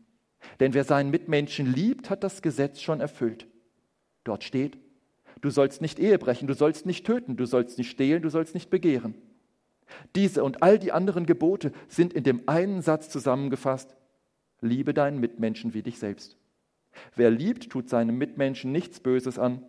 Denn 0.59 0.75
wer 0.75 0.85
seinen 0.85 1.11
Mitmenschen 1.11 1.73
liebt, 1.73 2.11
hat 2.11 2.25
das 2.25 2.43
Gesetz 2.43 2.81
schon 2.81 3.01
erfüllt. 3.01 3.47
Dort 4.25 4.45
steht, 4.45 4.79
du 5.41 5.51
sollst 5.51 5.81
nicht 5.81 5.99
Ehe 5.99 6.19
brechen, 6.19 6.47
du 6.47 6.55
sollst 6.55 6.87
nicht 6.87 7.07
töten, 7.07 7.37
du 7.37 7.47
sollst 7.47 7.79
nicht 7.79 7.91
stehlen, 7.91 8.23
du 8.23 8.29
sollst 8.29 8.55
nicht 8.55 8.71
begehren. 8.71 9.15
Diese 10.15 10.45
und 10.45 10.63
all 10.63 10.79
die 10.79 10.93
anderen 10.93 11.27
Gebote 11.27 11.73
sind 11.89 12.13
in 12.13 12.25
dem 12.25 12.49
einen 12.49 12.83
Satz 12.83 13.09
zusammengefasst, 13.09 13.97
liebe 14.61 14.95
deinen 14.95 15.19
Mitmenschen 15.19 15.75
wie 15.75 15.83
dich 15.83 15.99
selbst. 15.99 16.37
Wer 17.15 17.31
liebt, 17.31 17.71
tut 17.71 17.89
seinem 17.89 18.19
Mitmenschen 18.19 18.73
nichts 18.73 19.01
Böses 19.01 19.39
an, 19.39 19.65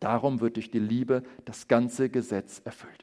darum 0.00 0.40
wird 0.40 0.56
durch 0.56 0.70
die 0.70 0.78
Liebe 0.78 1.22
das 1.44 1.68
ganze 1.68 2.08
Gesetz 2.08 2.60
erfüllt. 2.64 3.01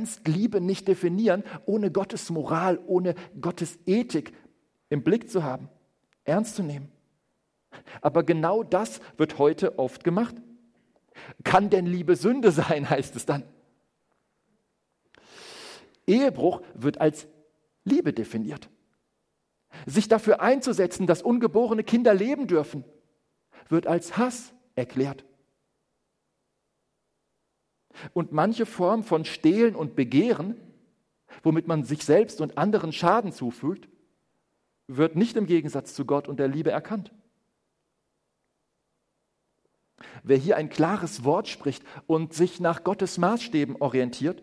Kannst 0.00 0.26
Liebe 0.26 0.62
nicht 0.62 0.88
definieren, 0.88 1.44
ohne 1.66 1.90
Gottes 1.90 2.30
Moral, 2.30 2.80
ohne 2.86 3.14
Gottes 3.38 3.78
Ethik 3.84 4.32
im 4.88 5.04
Blick 5.04 5.28
zu 5.28 5.44
haben, 5.44 5.68
ernst 6.24 6.56
zu 6.56 6.62
nehmen. 6.62 6.90
Aber 8.00 8.22
genau 8.22 8.62
das 8.62 9.02
wird 9.18 9.36
heute 9.36 9.78
oft 9.78 10.02
gemacht. 10.02 10.34
Kann 11.44 11.68
denn 11.68 11.84
Liebe 11.84 12.16
Sünde 12.16 12.50
sein, 12.50 12.88
heißt 12.90 13.14
es 13.14 13.26
dann. 13.26 13.42
Ehebruch 16.06 16.62
wird 16.72 16.98
als 16.98 17.28
Liebe 17.84 18.14
definiert. 18.14 18.70
Sich 19.84 20.08
dafür 20.08 20.40
einzusetzen, 20.40 21.06
dass 21.06 21.20
ungeborene 21.20 21.84
Kinder 21.84 22.14
leben 22.14 22.46
dürfen, 22.46 22.84
wird 23.68 23.86
als 23.86 24.16
Hass 24.16 24.54
erklärt. 24.76 25.26
Und 28.12 28.32
manche 28.32 28.66
Form 28.66 29.02
von 29.02 29.24
Stehlen 29.24 29.74
und 29.74 29.96
Begehren, 29.96 30.56
womit 31.42 31.66
man 31.66 31.84
sich 31.84 32.04
selbst 32.04 32.40
und 32.40 32.58
anderen 32.58 32.92
Schaden 32.92 33.32
zufügt, 33.32 33.88
wird 34.86 35.16
nicht 35.16 35.36
im 35.36 35.46
Gegensatz 35.46 35.94
zu 35.94 36.04
Gott 36.04 36.28
und 36.28 36.38
der 36.38 36.48
Liebe 36.48 36.70
erkannt. 36.70 37.12
Wer 40.22 40.36
hier 40.36 40.56
ein 40.56 40.70
klares 40.70 41.24
Wort 41.24 41.48
spricht 41.48 41.84
und 42.06 42.34
sich 42.34 42.60
nach 42.60 42.84
Gottes 42.84 43.18
Maßstäben 43.18 43.76
orientiert, 43.76 44.42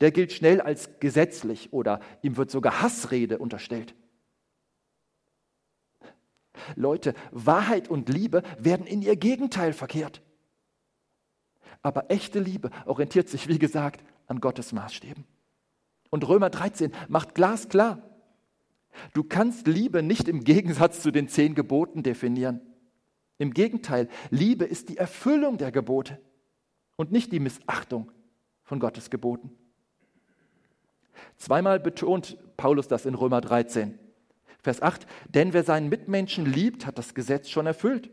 der 0.00 0.10
gilt 0.10 0.32
schnell 0.32 0.60
als 0.60 1.00
gesetzlich 1.00 1.72
oder 1.72 2.00
ihm 2.22 2.36
wird 2.36 2.50
sogar 2.50 2.82
Hassrede 2.82 3.38
unterstellt. 3.38 3.94
Leute, 6.76 7.14
Wahrheit 7.30 7.88
und 7.88 8.08
Liebe 8.08 8.42
werden 8.58 8.86
in 8.86 9.02
ihr 9.02 9.16
Gegenteil 9.16 9.72
verkehrt. 9.72 10.22
Aber 11.84 12.10
echte 12.10 12.40
Liebe 12.40 12.70
orientiert 12.86 13.28
sich, 13.28 13.46
wie 13.46 13.58
gesagt, 13.58 14.02
an 14.26 14.40
Gottes 14.40 14.72
Maßstäben. 14.72 15.24
Und 16.10 16.26
Römer 16.26 16.48
13 16.48 16.92
macht 17.08 17.34
glasklar, 17.34 18.02
du 19.12 19.22
kannst 19.22 19.66
Liebe 19.66 20.02
nicht 20.02 20.26
im 20.26 20.42
Gegensatz 20.42 21.02
zu 21.02 21.10
den 21.10 21.28
zehn 21.28 21.54
Geboten 21.54 22.02
definieren. 22.02 22.62
Im 23.36 23.52
Gegenteil, 23.52 24.08
Liebe 24.30 24.64
ist 24.64 24.88
die 24.88 24.96
Erfüllung 24.96 25.58
der 25.58 25.72
Gebote 25.72 26.18
und 26.96 27.12
nicht 27.12 27.32
die 27.32 27.40
Missachtung 27.40 28.10
von 28.62 28.80
Gottes 28.80 29.10
Geboten. 29.10 29.50
Zweimal 31.36 31.80
betont 31.80 32.38
Paulus 32.56 32.88
das 32.88 33.04
in 33.04 33.14
Römer 33.14 33.42
13. 33.42 33.98
Vers 34.62 34.80
8, 34.80 35.06
denn 35.28 35.52
wer 35.52 35.64
seinen 35.64 35.90
Mitmenschen 35.90 36.46
liebt, 36.46 36.86
hat 36.86 36.96
das 36.96 37.14
Gesetz 37.14 37.50
schon 37.50 37.66
erfüllt. 37.66 38.08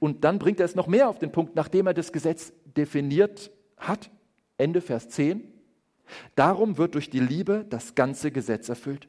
Und 0.00 0.24
dann 0.24 0.38
bringt 0.40 0.58
er 0.58 0.66
es 0.66 0.74
noch 0.74 0.88
mehr 0.88 1.08
auf 1.08 1.18
den 1.18 1.30
Punkt, 1.30 1.54
nachdem 1.54 1.86
er 1.86 1.94
das 1.94 2.12
Gesetz 2.12 2.52
definiert 2.78 3.50
hat. 3.76 4.10
Ende 4.56 4.80
Vers 4.80 5.08
10. 5.10 5.42
Darum 6.34 6.78
wird 6.78 6.94
durch 6.94 7.10
die 7.10 7.20
Liebe 7.20 7.66
das 7.68 7.94
ganze 7.94 8.30
Gesetz 8.30 8.68
erfüllt. 8.68 9.08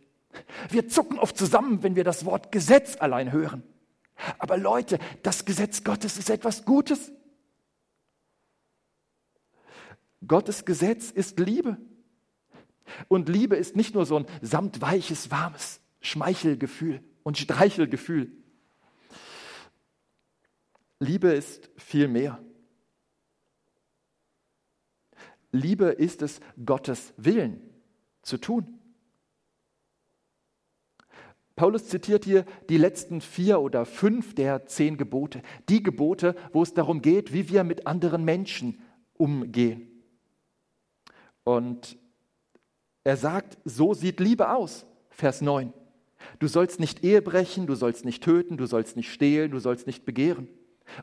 Wir 0.70 0.88
zucken 0.90 1.18
oft 1.18 1.38
zusammen, 1.38 1.82
wenn 1.82 1.96
wir 1.96 2.04
das 2.04 2.26
Wort 2.26 2.52
Gesetz 2.52 2.98
allein 2.98 3.32
hören. 3.32 3.64
Aber 4.38 4.58
Leute, 4.58 5.00
das 5.24 5.46
Gesetz 5.46 5.84
Gottes 5.84 6.18
ist 6.18 6.30
etwas 6.30 6.66
Gutes. 6.66 7.12
Gottes 10.28 10.66
Gesetz 10.66 11.10
ist 11.10 11.40
Liebe. 11.40 11.78
Und 13.08 13.30
Liebe 13.30 13.56
ist 13.56 13.76
nicht 13.76 13.96
nur 13.96 14.06
so 14.06 14.18
ein 14.18 14.26
samtweiches, 14.42 15.32
warmes 15.32 15.80
Schmeichelgefühl 16.02 17.02
und 17.24 17.38
Streichelgefühl. 17.38 18.32
Liebe 21.00 21.30
ist 21.30 21.70
viel 21.78 22.08
mehr. 22.08 22.40
Liebe 25.52 25.86
ist 25.86 26.22
es, 26.22 26.40
Gottes 26.66 27.14
Willen 27.18 27.62
zu 28.22 28.38
tun. 28.38 28.80
Paulus 31.56 31.90
zitiert 31.90 32.24
hier 32.24 32.46
die 32.70 32.78
letzten 32.78 33.20
vier 33.20 33.60
oder 33.60 33.86
fünf 33.86 34.34
der 34.34 34.66
zehn 34.66 34.96
Gebote. 34.96 35.42
Die 35.68 35.84
Gebote, 35.84 36.36
wo 36.54 36.64
es 36.64 36.74
darum 36.74 37.02
geht, 37.02 37.34
wie 37.34 37.50
wir 37.50 37.66
mit 37.66 37.86
anderen 37.86 38.24
Menschen 38.24 38.82
umgehen. 39.18 40.04
Und 41.44 41.98
er 43.04 43.18
sagt, 43.18 43.58
so 43.66 43.94
sieht 43.94 44.22
Liebe 44.22 44.52
aus. 44.54 44.86
Vers 45.10 45.42
9. 45.42 45.74
Du 46.40 46.48
sollst 46.48 46.80
nicht 46.80 47.04
Ehe 47.04 47.22
brechen, 47.22 47.68
du 47.68 47.76
sollst 47.76 48.06
nicht 48.06 48.24
töten, 48.24 48.56
du 48.56 48.66
sollst 48.66 48.96
nicht 48.96 49.12
stehlen, 49.12 49.52
du 49.52 49.60
sollst 49.60 49.88
nicht 49.88 50.06
begehren. 50.06 50.48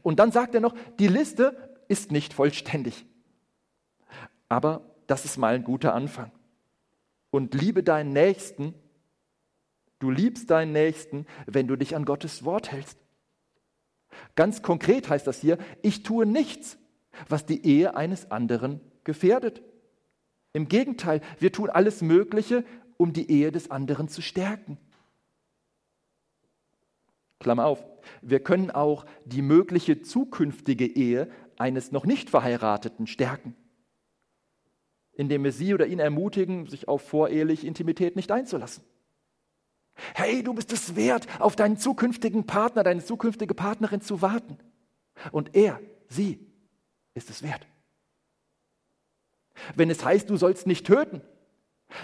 Und 0.02 0.18
dann 0.18 0.32
sagt 0.32 0.54
er 0.54 0.60
noch, 0.60 0.74
die 0.98 1.08
Liste 1.08 1.76
ist 1.88 2.12
nicht 2.12 2.32
vollständig. 2.32 3.04
Aber 4.48 4.82
das 5.06 5.24
ist 5.24 5.36
mal 5.36 5.54
ein 5.54 5.64
guter 5.64 5.94
Anfang. 5.94 6.30
Und 7.30 7.54
liebe 7.54 7.82
deinen 7.82 8.12
Nächsten. 8.12 8.74
Du 9.98 10.10
liebst 10.10 10.50
deinen 10.50 10.72
Nächsten, 10.72 11.26
wenn 11.46 11.66
du 11.66 11.76
dich 11.76 11.96
an 11.96 12.04
Gottes 12.04 12.44
Wort 12.44 12.70
hältst. 12.70 12.98
Ganz 14.34 14.62
konkret 14.62 15.08
heißt 15.08 15.26
das 15.26 15.40
hier, 15.40 15.58
ich 15.82 16.02
tue 16.02 16.26
nichts, 16.26 16.78
was 17.28 17.46
die 17.46 17.66
Ehe 17.66 17.96
eines 17.96 18.30
anderen 18.30 18.80
gefährdet. 19.04 19.62
Im 20.52 20.68
Gegenteil, 20.68 21.20
wir 21.38 21.52
tun 21.52 21.70
alles 21.70 22.02
Mögliche, 22.02 22.64
um 22.96 23.12
die 23.12 23.30
Ehe 23.30 23.52
des 23.52 23.70
anderen 23.70 24.08
zu 24.08 24.22
stärken. 24.22 24.78
Klammer 27.38 27.66
auf, 27.66 27.84
wir 28.22 28.40
können 28.40 28.70
auch 28.70 29.04
die 29.24 29.42
mögliche 29.42 30.02
zukünftige 30.02 30.86
Ehe 30.86 31.30
eines 31.58 31.92
noch 31.92 32.06
nicht 32.06 32.30
Verheirateten 32.30 33.06
stärken, 33.06 33.54
indem 35.16 35.44
wir 35.44 35.52
sie 35.52 35.74
oder 35.74 35.86
ihn 35.86 35.98
ermutigen, 35.98 36.66
sich 36.66 36.88
auf 36.88 37.02
voreheliche 37.02 37.66
Intimität 37.66 38.16
nicht 38.16 38.30
einzulassen. 38.30 38.84
Hey, 40.14 40.42
du 40.42 40.52
bist 40.52 40.72
es 40.72 40.94
wert, 40.94 41.26
auf 41.40 41.56
deinen 41.56 41.78
zukünftigen 41.78 42.46
Partner, 42.46 42.82
deine 42.82 43.04
zukünftige 43.04 43.54
Partnerin 43.54 44.02
zu 44.02 44.20
warten. 44.20 44.58
Und 45.32 45.54
er, 45.56 45.80
sie, 46.08 46.38
ist 47.14 47.30
es 47.30 47.42
wert. 47.42 47.66
Wenn 49.74 49.88
es 49.88 50.04
heißt, 50.04 50.28
du 50.28 50.36
sollst 50.36 50.66
nicht 50.66 50.86
töten, 50.86 51.22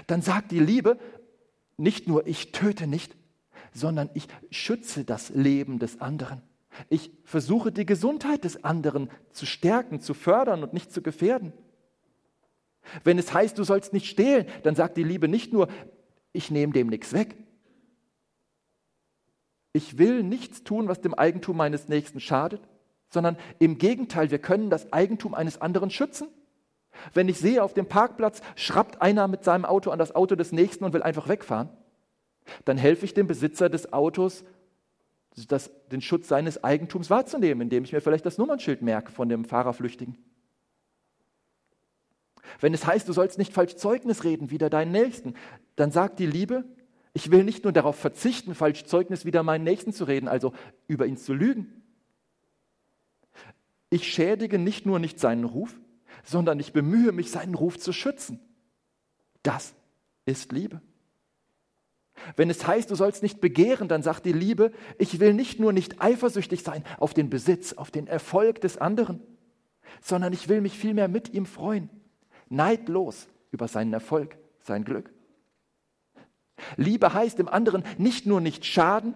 dann 0.06 0.22
sagt 0.22 0.50
die 0.52 0.58
Liebe, 0.58 0.98
nicht 1.76 2.08
nur 2.08 2.26
ich 2.26 2.52
töte 2.52 2.86
nicht, 2.86 3.14
sondern 3.74 4.08
ich 4.14 4.26
schütze 4.50 5.04
das 5.04 5.30
Leben 5.30 5.78
des 5.78 6.00
anderen. 6.00 6.42
Ich 6.88 7.10
versuche 7.24 7.70
die 7.72 7.84
Gesundheit 7.84 8.44
des 8.44 8.64
anderen 8.64 9.10
zu 9.32 9.44
stärken, 9.44 10.00
zu 10.00 10.14
fördern 10.14 10.62
und 10.62 10.72
nicht 10.72 10.92
zu 10.92 11.02
gefährden. 11.02 11.52
Wenn 13.04 13.18
es 13.18 13.32
heißt, 13.32 13.58
du 13.58 13.64
sollst 13.64 13.92
nicht 13.92 14.06
stehlen, 14.06 14.46
dann 14.62 14.74
sagt 14.74 14.96
die 14.96 15.04
Liebe 15.04 15.28
nicht 15.28 15.52
nur, 15.52 15.68
ich 16.32 16.50
nehme 16.50 16.72
dem 16.72 16.88
nichts 16.88 17.12
weg. 17.12 17.36
Ich 19.72 19.98
will 19.98 20.22
nichts 20.22 20.64
tun, 20.64 20.88
was 20.88 21.00
dem 21.00 21.14
Eigentum 21.14 21.56
meines 21.56 21.88
Nächsten 21.88 22.20
schadet, 22.20 22.60
sondern 23.08 23.36
im 23.58 23.78
Gegenteil, 23.78 24.30
wir 24.30 24.38
können 24.38 24.70
das 24.70 24.92
Eigentum 24.92 25.34
eines 25.34 25.60
anderen 25.60 25.90
schützen. 25.90 26.28
Wenn 27.14 27.28
ich 27.28 27.38
sehe, 27.38 27.62
auf 27.62 27.72
dem 27.72 27.86
Parkplatz 27.86 28.42
schrappt 28.54 29.00
einer 29.00 29.28
mit 29.28 29.44
seinem 29.44 29.64
Auto 29.64 29.90
an 29.90 29.98
das 29.98 30.14
Auto 30.14 30.34
des 30.34 30.52
Nächsten 30.52 30.84
und 30.84 30.92
will 30.92 31.02
einfach 31.02 31.28
wegfahren, 31.28 31.70
dann 32.64 32.76
helfe 32.76 33.04
ich 33.04 33.14
dem 33.14 33.26
Besitzer 33.26 33.68
des 33.68 33.92
Autos, 33.92 34.44
das, 35.48 35.70
den 35.90 36.02
Schutz 36.02 36.28
seines 36.28 36.62
Eigentums 36.62 37.08
wahrzunehmen, 37.08 37.62
indem 37.62 37.84
ich 37.84 37.92
mir 37.92 38.02
vielleicht 38.02 38.26
das 38.26 38.36
Nummernschild 38.36 38.82
merke 38.82 39.10
von 39.10 39.28
dem 39.28 39.44
Fahrerflüchtigen. 39.46 40.18
Wenn 42.60 42.74
es 42.74 42.86
heißt, 42.86 43.08
du 43.08 43.12
sollst 43.12 43.38
nicht 43.38 43.52
falsch 43.52 43.76
Zeugnis 43.76 44.24
reden, 44.24 44.50
wieder 44.50 44.70
deinen 44.70 44.92
Nächsten, 44.92 45.34
dann 45.76 45.90
sagt 45.90 46.18
die 46.18 46.26
Liebe, 46.26 46.64
ich 47.14 47.30
will 47.30 47.44
nicht 47.44 47.64
nur 47.64 47.72
darauf 47.72 47.96
verzichten, 47.96 48.54
falsch 48.54 48.84
Zeugnis 48.84 49.24
wieder 49.24 49.42
meinen 49.42 49.64
Nächsten 49.64 49.92
zu 49.92 50.04
reden, 50.04 50.28
also 50.28 50.52
über 50.88 51.06
ihn 51.06 51.16
zu 51.16 51.34
lügen. 51.34 51.82
Ich 53.90 54.10
schädige 54.10 54.58
nicht 54.58 54.86
nur 54.86 54.98
nicht 54.98 55.20
seinen 55.20 55.44
Ruf, 55.44 55.78
sondern 56.24 56.58
ich 56.58 56.72
bemühe 56.72 57.12
mich, 57.12 57.30
seinen 57.30 57.54
Ruf 57.54 57.78
zu 57.78 57.92
schützen. 57.92 58.40
Das 59.42 59.74
ist 60.24 60.52
Liebe. 60.52 60.80
Wenn 62.36 62.50
es 62.50 62.66
heißt, 62.66 62.90
du 62.90 62.94
sollst 62.94 63.22
nicht 63.22 63.40
begehren, 63.40 63.88
dann 63.88 64.02
sagt 64.02 64.24
die 64.24 64.32
Liebe, 64.32 64.72
ich 64.98 65.20
will 65.20 65.34
nicht 65.34 65.60
nur 65.60 65.72
nicht 65.72 66.00
eifersüchtig 66.00 66.62
sein 66.62 66.84
auf 66.98 67.14
den 67.14 67.30
Besitz, 67.30 67.72
auf 67.72 67.90
den 67.90 68.06
Erfolg 68.06 68.60
des 68.60 68.78
anderen, 68.78 69.20
sondern 70.00 70.32
ich 70.32 70.48
will 70.48 70.60
mich 70.60 70.78
vielmehr 70.78 71.08
mit 71.08 71.32
ihm 71.34 71.46
freuen, 71.46 71.90
neidlos 72.52 73.28
über 73.50 73.68
seinen 73.68 73.92
Erfolg, 73.92 74.36
sein 74.60 74.84
Glück. 74.84 75.12
Liebe 76.76 77.12
heißt 77.12 77.38
dem 77.38 77.48
anderen 77.48 77.82
nicht 77.98 78.26
nur 78.26 78.40
nicht 78.40 78.64
schaden, 78.64 79.14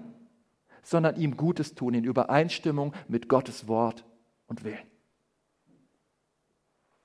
sondern 0.82 1.16
ihm 1.16 1.36
Gutes 1.36 1.74
tun 1.74 1.94
in 1.94 2.04
Übereinstimmung 2.04 2.94
mit 3.08 3.28
Gottes 3.28 3.68
Wort 3.68 4.04
und 4.46 4.64
Willen. 4.64 4.78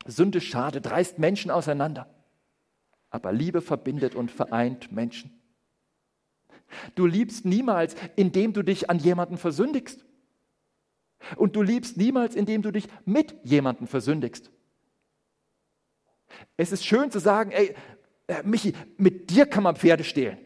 Sünde 0.06 0.42
schade, 0.42 0.82
dreist 0.82 1.20
Menschen 1.20 1.52
auseinander, 1.52 2.10
aber 3.10 3.32
Liebe 3.32 3.62
verbindet 3.62 4.16
und 4.16 4.32
vereint 4.32 4.92
Menschen. 4.92 5.42
Du 6.96 7.06
liebst 7.06 7.46
niemals, 7.46 7.96
indem 8.16 8.54
du 8.54 8.64
dich 8.64 8.90
an 8.90 8.98
jemanden 8.98 9.38
versündigst. 9.38 10.06
Und 11.36 11.56
du 11.56 11.62
liebst 11.62 11.98
niemals, 11.98 12.36
indem 12.36 12.62
du 12.62 12.72
dich 12.72 12.88
mit 13.06 13.36
jemanden 13.44 13.86
versündigst. 13.86 14.52
Es 16.58 16.72
ist 16.72 16.86
schön 16.86 17.12
zu 17.12 17.20
sagen, 17.20 17.52
ey, 17.52 17.76
äh, 18.28 18.44
Michi, 18.44 18.74
mit 18.98 19.30
dir 19.30 19.46
kann 19.46 19.64
man 19.64 19.76
Pferde 19.76 20.04
stehlen. 20.04 20.38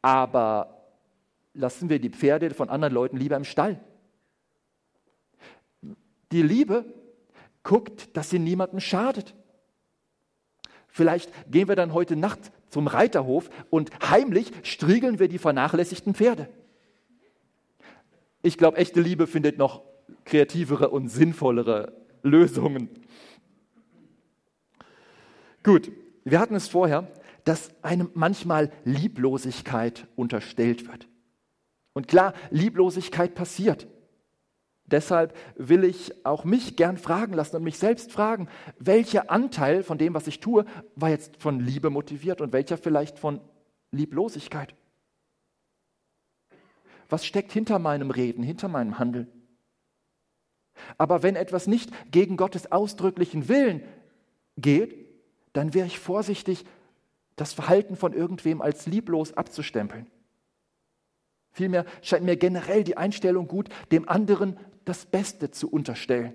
Aber 0.00 0.88
lassen 1.54 1.88
wir 1.88 1.98
die 1.98 2.10
Pferde 2.10 2.50
von 2.50 2.68
anderen 2.68 2.94
Leuten 2.94 3.16
lieber 3.16 3.36
im 3.36 3.44
Stall. 3.44 3.80
Die 6.32 6.42
Liebe 6.42 6.84
guckt, 7.62 8.16
dass 8.16 8.30
sie 8.30 8.38
niemandem 8.38 8.80
schadet. 8.80 9.34
Vielleicht 10.88 11.30
gehen 11.50 11.68
wir 11.68 11.76
dann 11.76 11.92
heute 11.92 12.16
Nacht 12.16 12.52
zum 12.68 12.86
Reiterhof 12.86 13.50
und 13.70 13.90
heimlich 14.10 14.50
striegeln 14.62 15.18
wir 15.18 15.28
die 15.28 15.38
vernachlässigten 15.38 16.14
Pferde. 16.14 16.48
Ich 18.42 18.58
glaube, 18.58 18.78
echte 18.78 19.00
Liebe 19.00 19.26
findet 19.26 19.56
noch 19.56 19.82
kreativere 20.24 20.90
und 20.90 21.08
sinnvollere 21.08 21.92
Lösungen. 22.22 22.88
Gut, 25.62 25.92
wir 26.24 26.40
hatten 26.40 26.54
es 26.54 26.68
vorher, 26.68 27.08
dass 27.44 27.70
einem 27.82 28.10
manchmal 28.14 28.70
Lieblosigkeit 28.84 30.06
unterstellt 30.16 30.88
wird. 30.88 31.08
Und 31.92 32.08
klar, 32.08 32.34
Lieblosigkeit 32.50 33.34
passiert. 33.34 33.86
Deshalb 34.86 35.34
will 35.56 35.84
ich 35.84 36.26
auch 36.26 36.44
mich 36.44 36.76
gern 36.76 36.98
fragen 36.98 37.32
lassen 37.32 37.56
und 37.56 37.62
mich 37.62 37.78
selbst 37.78 38.12
fragen, 38.12 38.48
welcher 38.78 39.30
Anteil 39.30 39.82
von 39.82 39.98
dem, 39.98 40.14
was 40.14 40.26
ich 40.26 40.40
tue, 40.40 40.64
war 40.96 41.08
jetzt 41.08 41.36
von 41.38 41.60
Liebe 41.60 41.90
motiviert 41.90 42.40
und 42.40 42.52
welcher 42.52 42.76
vielleicht 42.76 43.18
von 43.18 43.40
Lieblosigkeit? 43.90 44.74
Was 47.08 47.24
steckt 47.24 47.52
hinter 47.52 47.78
meinem 47.78 48.10
Reden, 48.10 48.42
hinter 48.42 48.68
meinem 48.68 48.98
Handeln? 48.98 49.28
Aber 50.98 51.22
wenn 51.22 51.36
etwas 51.36 51.66
nicht 51.66 51.90
gegen 52.10 52.36
Gottes 52.36 52.72
ausdrücklichen 52.72 53.48
Willen 53.48 53.82
geht, 54.56 55.01
dann 55.52 55.74
wäre 55.74 55.86
ich 55.86 55.98
vorsichtig, 55.98 56.64
das 57.36 57.52
Verhalten 57.52 57.96
von 57.96 58.12
irgendwem 58.12 58.60
als 58.60 58.86
lieblos 58.86 59.32
abzustempeln. 59.34 60.06
Vielmehr 61.52 61.84
scheint 62.00 62.24
mir 62.24 62.36
generell 62.36 62.84
die 62.84 62.96
Einstellung 62.96 63.46
gut, 63.46 63.68
dem 63.90 64.08
anderen 64.08 64.58
das 64.84 65.06
Beste 65.06 65.50
zu 65.50 65.70
unterstellen, 65.70 66.34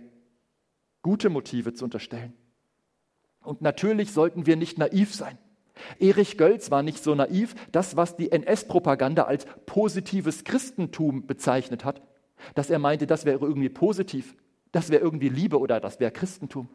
gute 1.01 1.30
Motive 1.30 1.73
zu 1.73 1.86
unterstellen. 1.86 2.34
Und 3.41 3.62
natürlich 3.62 4.12
sollten 4.12 4.45
wir 4.45 4.56
nicht 4.56 4.77
naiv 4.77 5.13
sein. 5.13 5.38
Erich 5.99 6.38
Gölz 6.38 6.71
war 6.71 6.84
nicht 6.84 7.03
so 7.03 7.15
naiv, 7.15 7.56
das, 7.71 7.95
was 7.95 8.15
die 8.15 8.32
NS-Propaganda 8.32 9.23
als 9.23 9.45
positives 9.65 10.43
Christentum 10.43 11.27
bezeichnet 11.27 11.86
hat, 11.86 12.01
dass 12.56 12.69
er 12.69 12.80
meinte, 12.80 13.08
das 13.08 13.25
wäre 13.25 13.39
irgendwie 13.45 13.69
positiv, 13.69 14.36
das 14.71 14.89
wäre 14.89 15.01
irgendwie 15.01 15.30
Liebe 15.30 15.60
oder 15.60 15.80
das 15.80 15.99
wäre 15.99 16.12
Christentum. 16.12 16.69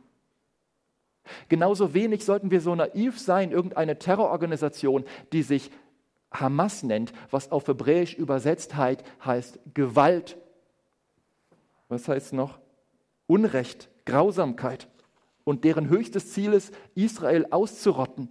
Genauso 1.48 1.94
wenig 1.94 2.24
sollten 2.24 2.50
wir 2.50 2.60
so 2.60 2.74
naiv 2.74 3.18
sein, 3.18 3.52
irgendeine 3.52 3.98
Terrororganisation, 3.98 5.04
die 5.32 5.42
sich 5.42 5.70
Hamas 6.32 6.82
nennt, 6.82 7.12
was 7.30 7.52
auf 7.52 7.68
Hebräisch 7.68 8.14
übersetzt 8.14 8.74
heißt 8.74 9.58
Gewalt 9.74 10.36
was 11.92 12.08
heißt 12.08 12.32
noch? 12.32 12.58
Unrecht, 13.26 13.90
Grausamkeit 14.06 14.88
und 15.44 15.64
deren 15.64 15.90
höchstes 15.90 16.32
Ziel 16.32 16.54
ist, 16.54 16.74
Israel 16.94 17.46
auszurotten. 17.50 18.30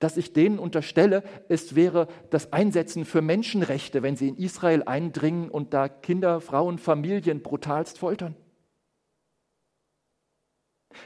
Dass 0.00 0.16
ich 0.16 0.32
denen 0.32 0.58
unterstelle, 0.58 1.22
es 1.48 1.76
wäre 1.76 2.08
das 2.30 2.52
Einsetzen 2.52 3.04
für 3.04 3.22
Menschenrechte, 3.22 4.02
wenn 4.02 4.16
sie 4.16 4.28
in 4.28 4.36
Israel 4.36 4.82
eindringen 4.84 5.48
und 5.48 5.72
da 5.72 5.88
Kinder, 5.88 6.40
Frauen, 6.40 6.78
Familien 6.78 7.42
brutalst 7.42 7.98
foltern. 7.98 8.34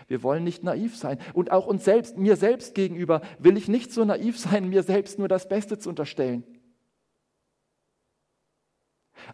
Wir 0.09 0.22
wollen 0.22 0.44
nicht 0.44 0.64
naiv 0.64 0.96
sein. 0.96 1.18
Und 1.33 1.50
auch 1.50 1.66
uns 1.66 1.85
selbst, 1.85 2.16
mir 2.16 2.37
selbst 2.37 2.74
gegenüber, 2.74 3.22
will 3.38 3.57
ich 3.57 3.68
nicht 3.68 3.92
so 3.92 4.05
naiv 4.05 4.38
sein, 4.38 4.68
mir 4.68 4.83
selbst 4.83 5.18
nur 5.18 5.29
das 5.29 5.48
Beste 5.48 5.79
zu 5.79 5.88
unterstellen. 5.88 6.44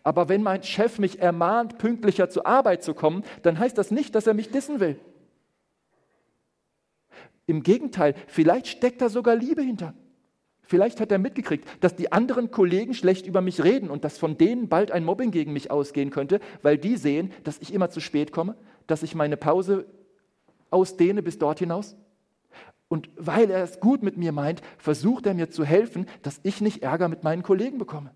Aber 0.03 0.29
wenn 0.29 0.43
mein 0.43 0.63
Chef 0.63 0.99
mich 0.99 1.21
ermahnt, 1.21 1.79
pünktlicher 1.79 2.29
zur 2.29 2.47
Arbeit 2.47 2.83
zu 2.83 2.95
kommen, 2.95 3.25
dann 3.43 3.59
heißt 3.59 3.79
das 3.79 3.91
nicht, 3.91 4.15
dass 4.15 4.27
er 4.27 4.35
mich 4.35 4.51
dissen 4.51 4.81
will. 4.81 4.99
Im 7.47 7.63
Gegenteil, 7.63 8.15
vielleicht 8.27 8.67
steckt 8.67 9.01
da 9.01 9.09
sogar 9.09 9.37
Liebe 9.37 9.63
hinter. 9.63 9.95
Vielleicht 10.63 11.01
hat 11.01 11.13
er 11.13 11.19
mitgekriegt, 11.19 11.69
dass 11.81 11.95
die 11.95 12.11
anderen 12.11 12.51
Kollegen 12.51 12.93
schlecht 12.93 13.25
über 13.25 13.41
mich 13.41 13.63
reden 13.63 13.89
und 13.89 14.03
dass 14.03 14.19
von 14.19 14.37
denen 14.37 14.69
bald 14.69 14.91
ein 14.91 15.05
Mobbing 15.05 15.31
gegen 15.31 15.53
mich 15.53 15.71
ausgehen 15.71 16.11
könnte, 16.11 16.41
weil 16.63 16.77
die 16.77 16.97
sehen, 16.97 17.33
dass 17.45 17.61
ich 17.61 17.73
immer 17.73 17.89
zu 17.89 18.01
spät 18.01 18.33
komme, 18.33 18.57
dass 18.89 19.05
ich 19.05 19.15
meine 19.15 19.37
Pause 19.37 19.87
ausdehne 20.71 21.23
bis 21.23 21.39
dort 21.39 21.59
hinaus. 21.59 21.97
Und 22.89 23.11
weil 23.17 23.51
er 23.51 23.65
es 23.65 23.81
gut 23.81 24.03
mit 24.03 24.17
mir 24.17 24.33
meint, 24.33 24.63
versucht 24.79 25.27
er 25.27 25.35
mir 25.35 25.51
zu 25.51 25.65
helfen, 25.65 26.07
dass 26.23 26.41
ich 26.45 26.61
nicht 26.61 26.83
Ärger 26.83 27.09
mit 27.09 27.25
meinen 27.25 27.43
Kollegen 27.43 27.79
bekomme. 27.79 28.15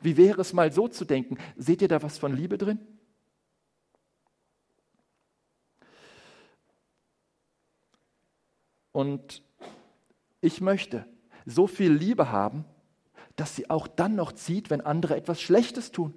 Wie 0.00 0.16
wäre 0.16 0.40
es 0.40 0.52
mal 0.52 0.70
so 0.72 0.86
zu 0.86 1.04
denken? 1.04 1.38
Seht 1.56 1.82
ihr 1.82 1.88
da 1.88 2.02
was 2.02 2.18
von 2.18 2.34
Liebe 2.34 2.58
drin? 2.58 2.78
Und 8.92 9.42
ich 10.40 10.60
möchte 10.60 11.06
so 11.46 11.66
viel 11.66 11.92
Liebe 11.92 12.30
haben, 12.30 12.64
dass 13.36 13.56
sie 13.56 13.70
auch 13.70 13.86
dann 13.86 14.14
noch 14.14 14.32
zieht, 14.32 14.70
wenn 14.70 14.80
andere 14.80 15.16
etwas 15.16 15.40
Schlechtes 15.40 15.92
tun. 15.92 16.14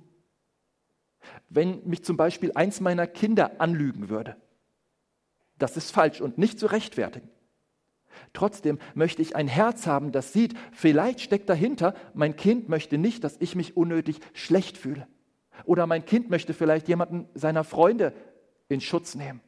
Wenn 1.50 1.88
mich 1.88 2.04
zum 2.04 2.18
Beispiel 2.18 2.52
eins 2.56 2.80
meiner 2.80 3.08
Kinder 3.08 3.60
anlügen 3.60 4.10
würde, 4.10 4.36
das 5.58 5.78
ist 5.78 5.92
falsch 5.92 6.22
und 6.22 6.38
nicht 6.38 6.60
zu 6.60 6.68
rechtfertigen. 6.68 7.30
Trotzdem 8.34 8.80
möchte 8.94 9.22
ich 9.22 9.36
ein 9.36 9.48
Herz 9.48 9.88
haben, 9.88 10.12
das 10.12 10.34
sieht, 10.34 10.56
vielleicht 10.72 11.22
steckt 11.22 11.50
dahinter, 11.50 11.94
mein 12.14 12.36
Kind 12.36 12.70
möchte 12.70 12.98
nicht, 12.98 13.24
dass 13.24 13.38
ich 13.40 13.56
mich 13.56 13.78
unnötig 13.78 14.20
schlecht 14.34 14.78
fühle. 14.78 15.08
Oder 15.66 15.86
mein 15.88 16.06
Kind 16.06 16.30
möchte 16.30 16.54
vielleicht 16.54 16.88
jemanden 16.88 17.28
seiner 17.36 17.64
Freunde 17.64 18.14
in 18.70 18.82
Schutz 18.82 19.16
nehmen. 19.16 19.42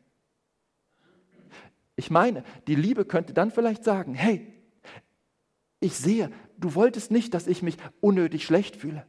Ich 1.95 2.09
meine, 2.09 2.43
die 2.67 2.75
Liebe 2.75 3.05
könnte 3.05 3.33
dann 3.33 3.51
vielleicht 3.51 3.83
sagen, 3.83 4.13
hey, 4.13 4.47
ich 5.79 5.95
sehe, 5.95 6.31
du 6.57 6.75
wolltest 6.75 7.11
nicht, 7.11 7.33
dass 7.33 7.47
ich 7.47 7.61
mich 7.61 7.77
unnötig 8.01 8.43
schlecht 8.45 8.75
fühle. 8.75 9.05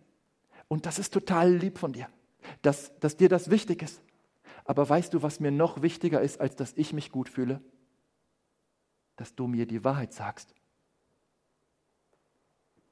Und 0.68 0.86
das 0.86 0.98
ist 0.98 1.12
total 1.12 1.52
lieb 1.52 1.78
von 1.78 1.92
dir, 1.92 2.08
dass, 2.62 2.98
dass 3.00 3.16
dir 3.16 3.28
das 3.28 3.50
wichtig 3.50 3.82
ist. 3.82 4.02
Aber 4.64 4.88
weißt 4.88 5.12
du, 5.12 5.22
was 5.22 5.40
mir 5.40 5.50
noch 5.50 5.82
wichtiger 5.82 6.20
ist, 6.20 6.40
als 6.40 6.56
dass 6.56 6.72
ich 6.74 6.92
mich 6.92 7.12
gut 7.12 7.28
fühle? 7.28 7.60
Dass 9.16 9.34
du 9.34 9.46
mir 9.46 9.66
die 9.66 9.84
Wahrheit 9.84 10.12
sagst. 10.12 10.54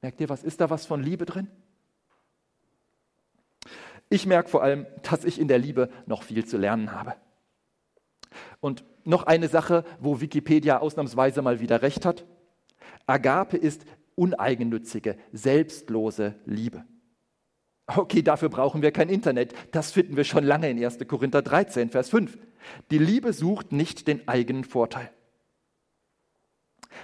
Merkt 0.01 0.21
ihr, 0.21 0.29
was 0.29 0.43
ist 0.43 0.61
da 0.61 0.69
was 0.69 0.85
von 0.85 1.01
Liebe 1.01 1.25
drin? 1.25 1.47
Ich 4.09 4.25
merke 4.25 4.49
vor 4.49 4.61
allem, 4.61 4.85
dass 5.01 5.23
ich 5.23 5.39
in 5.39 5.47
der 5.47 5.57
Liebe 5.57 5.89
noch 6.05 6.23
viel 6.23 6.45
zu 6.45 6.57
lernen 6.57 6.91
habe. 6.91 7.15
Und 8.59 8.83
noch 9.05 9.23
eine 9.23 9.47
Sache, 9.47 9.83
wo 9.99 10.21
Wikipedia 10.21 10.79
ausnahmsweise 10.79 11.41
mal 11.41 11.59
wieder 11.59 11.81
recht 11.81 12.05
hat. 12.05 12.25
Agape 13.07 13.57
ist 13.57 13.85
uneigennützige, 14.15 15.17
selbstlose 15.31 16.35
Liebe. 16.45 16.85
Okay, 17.85 18.21
dafür 18.21 18.49
brauchen 18.49 18.81
wir 18.81 18.91
kein 18.91 19.09
Internet. 19.09 19.53
Das 19.71 19.91
finden 19.91 20.15
wir 20.15 20.23
schon 20.23 20.43
lange 20.43 20.69
in 20.69 20.83
1. 20.83 20.99
Korinther 21.07 21.41
13, 21.41 21.89
Vers 21.89 22.09
5. 22.09 22.37
Die 22.91 22.97
Liebe 22.97 23.33
sucht 23.33 23.71
nicht 23.71 24.07
den 24.07 24.27
eigenen 24.27 24.63
Vorteil. 24.63 25.11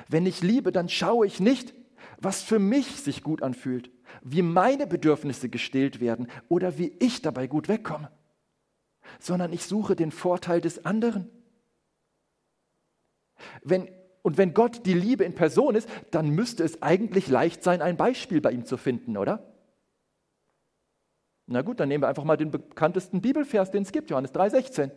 Wenn 0.07 0.25
ich 0.25 0.41
liebe, 0.41 0.71
dann 0.71 0.87
schaue 0.87 1.27
ich 1.27 1.39
nicht, 1.39 1.73
was 2.17 2.41
für 2.41 2.59
mich 2.59 2.87
sich 3.01 3.23
gut 3.23 3.43
anfühlt, 3.43 3.91
wie 4.23 4.41
meine 4.41 4.87
Bedürfnisse 4.87 5.49
gestillt 5.49 5.99
werden 5.99 6.27
oder 6.47 6.77
wie 6.77 6.93
ich 6.99 7.21
dabei 7.21 7.47
gut 7.47 7.67
wegkomme, 7.67 8.11
sondern 9.19 9.51
ich 9.51 9.65
suche 9.65 9.95
den 9.95 10.11
Vorteil 10.11 10.61
des 10.61 10.85
anderen. 10.85 11.29
Wenn 13.63 13.89
und 14.21 14.37
wenn 14.37 14.53
Gott 14.53 14.85
die 14.85 14.93
Liebe 14.93 15.23
in 15.23 15.33
Person 15.33 15.75
ist, 15.75 15.89
dann 16.11 16.29
müsste 16.29 16.63
es 16.63 16.81
eigentlich 16.81 17.29
leicht 17.29 17.63
sein, 17.63 17.81
ein 17.81 17.95
Beispiel 17.95 18.41
bei 18.41 18.51
ihm 18.51 18.65
zu 18.65 18.75
finden, 18.75 19.15
oder? 19.15 19.48
Na 21.51 21.63
gut, 21.63 21.79
dann 21.79 21.89
nehmen 21.89 22.03
wir 22.03 22.07
einfach 22.07 22.23
mal 22.23 22.37
den 22.37 22.51
bekanntesten 22.51 23.21
Bibelvers, 23.21 23.71
den 23.71 23.81
es 23.81 23.91
gibt, 23.91 24.11
Johannes 24.11 24.33
3,16. 24.33 24.91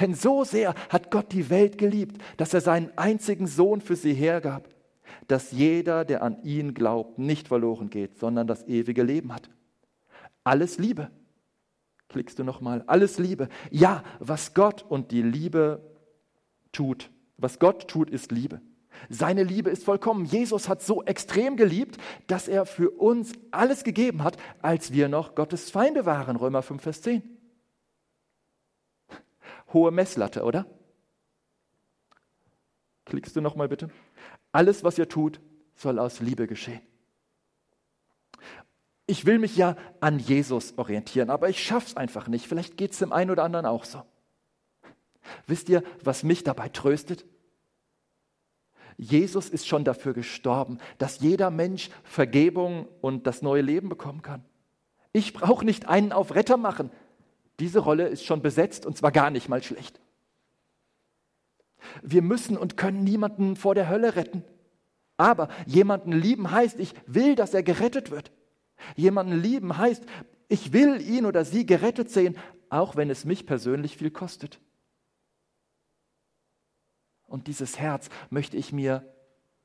Denn 0.00 0.14
so 0.14 0.42
sehr 0.42 0.74
hat 0.88 1.12
Gott 1.12 1.32
die 1.32 1.48
Welt 1.50 1.78
geliebt, 1.78 2.20
dass 2.36 2.52
er 2.52 2.60
seinen 2.60 2.90
einzigen 2.98 3.46
Sohn 3.46 3.80
für 3.80 3.94
sie 3.94 4.12
hergab, 4.12 4.68
dass 5.28 5.52
jeder, 5.52 6.04
der 6.04 6.24
an 6.24 6.42
ihn 6.42 6.74
glaubt, 6.74 7.20
nicht 7.20 7.46
verloren 7.46 7.90
geht, 7.90 8.18
sondern 8.18 8.48
das 8.48 8.66
ewige 8.66 9.04
Leben 9.04 9.32
hat. 9.32 9.48
Alles 10.42 10.78
Liebe. 10.78 11.10
Klickst 12.08 12.40
du 12.40 12.44
nochmal. 12.44 12.82
Alles 12.88 13.18
Liebe. 13.18 13.48
Ja, 13.70 14.02
was 14.18 14.52
Gott 14.52 14.84
und 14.88 15.12
die 15.12 15.22
Liebe 15.22 15.80
tut, 16.72 17.10
was 17.36 17.60
Gott 17.60 17.86
tut, 17.86 18.10
ist 18.10 18.32
Liebe. 18.32 18.60
Seine 19.08 19.42
Liebe 19.42 19.70
ist 19.70 19.84
vollkommen. 19.84 20.24
Jesus 20.24 20.68
hat 20.68 20.82
so 20.82 21.02
extrem 21.04 21.56
geliebt, 21.56 21.98
dass 22.26 22.48
er 22.48 22.66
für 22.66 22.90
uns 22.90 23.32
alles 23.50 23.84
gegeben 23.84 24.22
hat, 24.22 24.36
als 24.62 24.92
wir 24.92 25.08
noch 25.08 25.34
Gottes 25.34 25.70
Feinde 25.70 26.06
waren. 26.06 26.36
Römer 26.36 26.62
5, 26.62 26.82
Vers 26.82 27.02
10. 27.02 27.22
Hohe 29.72 29.90
Messlatte, 29.90 30.44
oder? 30.44 30.66
Klickst 33.04 33.36
du 33.36 33.40
nochmal 33.40 33.68
bitte? 33.68 33.90
Alles, 34.52 34.84
was 34.84 34.98
ihr 34.98 35.08
tut, 35.08 35.40
soll 35.74 35.98
aus 35.98 36.20
Liebe 36.20 36.46
geschehen. 36.46 36.80
Ich 39.06 39.24
will 39.24 39.38
mich 39.38 39.56
ja 39.56 39.76
an 40.00 40.18
Jesus 40.18 40.76
orientieren, 40.78 41.30
aber 41.30 41.48
ich 41.48 41.62
schaff's 41.62 41.96
einfach 41.96 42.26
nicht. 42.26 42.48
Vielleicht 42.48 42.76
geht 42.76 42.92
es 42.92 42.98
dem 42.98 43.12
einen 43.12 43.30
oder 43.30 43.44
anderen 43.44 43.66
auch 43.66 43.84
so. 43.84 44.02
Wisst 45.46 45.68
ihr, 45.68 45.82
was 46.02 46.24
mich 46.24 46.42
dabei 46.42 46.68
tröstet? 46.68 47.24
Jesus 48.96 49.48
ist 49.48 49.66
schon 49.66 49.84
dafür 49.84 50.14
gestorben, 50.14 50.78
dass 50.98 51.20
jeder 51.20 51.50
Mensch 51.50 51.90
Vergebung 52.02 52.88
und 53.00 53.26
das 53.26 53.42
neue 53.42 53.62
Leben 53.62 53.88
bekommen 53.88 54.22
kann. 54.22 54.42
Ich 55.12 55.32
brauche 55.32 55.64
nicht 55.64 55.86
einen 55.86 56.12
auf 56.12 56.34
Retter 56.34 56.56
machen. 56.56 56.90
Diese 57.60 57.78
Rolle 57.78 58.08
ist 58.08 58.24
schon 58.24 58.42
besetzt 58.42 58.86
und 58.86 58.96
zwar 58.96 59.12
gar 59.12 59.30
nicht 59.30 59.48
mal 59.48 59.62
schlecht. 59.62 60.00
Wir 62.02 62.22
müssen 62.22 62.56
und 62.56 62.76
können 62.76 63.04
niemanden 63.04 63.56
vor 63.56 63.74
der 63.74 63.88
Hölle 63.88 64.16
retten. 64.16 64.42
Aber 65.16 65.48
jemanden 65.66 66.12
lieben 66.12 66.50
heißt, 66.50 66.78
ich 66.78 66.94
will, 67.06 67.34
dass 67.34 67.54
er 67.54 67.62
gerettet 67.62 68.10
wird. 68.10 68.30
Jemanden 68.94 69.40
lieben 69.40 69.78
heißt, 69.78 70.04
ich 70.48 70.72
will 70.72 71.00
ihn 71.00 71.24
oder 71.26 71.44
sie 71.44 71.66
gerettet 71.66 72.10
sehen, 72.10 72.36
auch 72.68 72.96
wenn 72.96 73.10
es 73.10 73.24
mich 73.24 73.46
persönlich 73.46 73.96
viel 73.96 74.10
kostet. 74.10 74.60
Und 77.26 77.46
dieses 77.46 77.78
Herz 77.78 78.08
möchte 78.30 78.56
ich 78.56 78.72
mir 78.72 79.12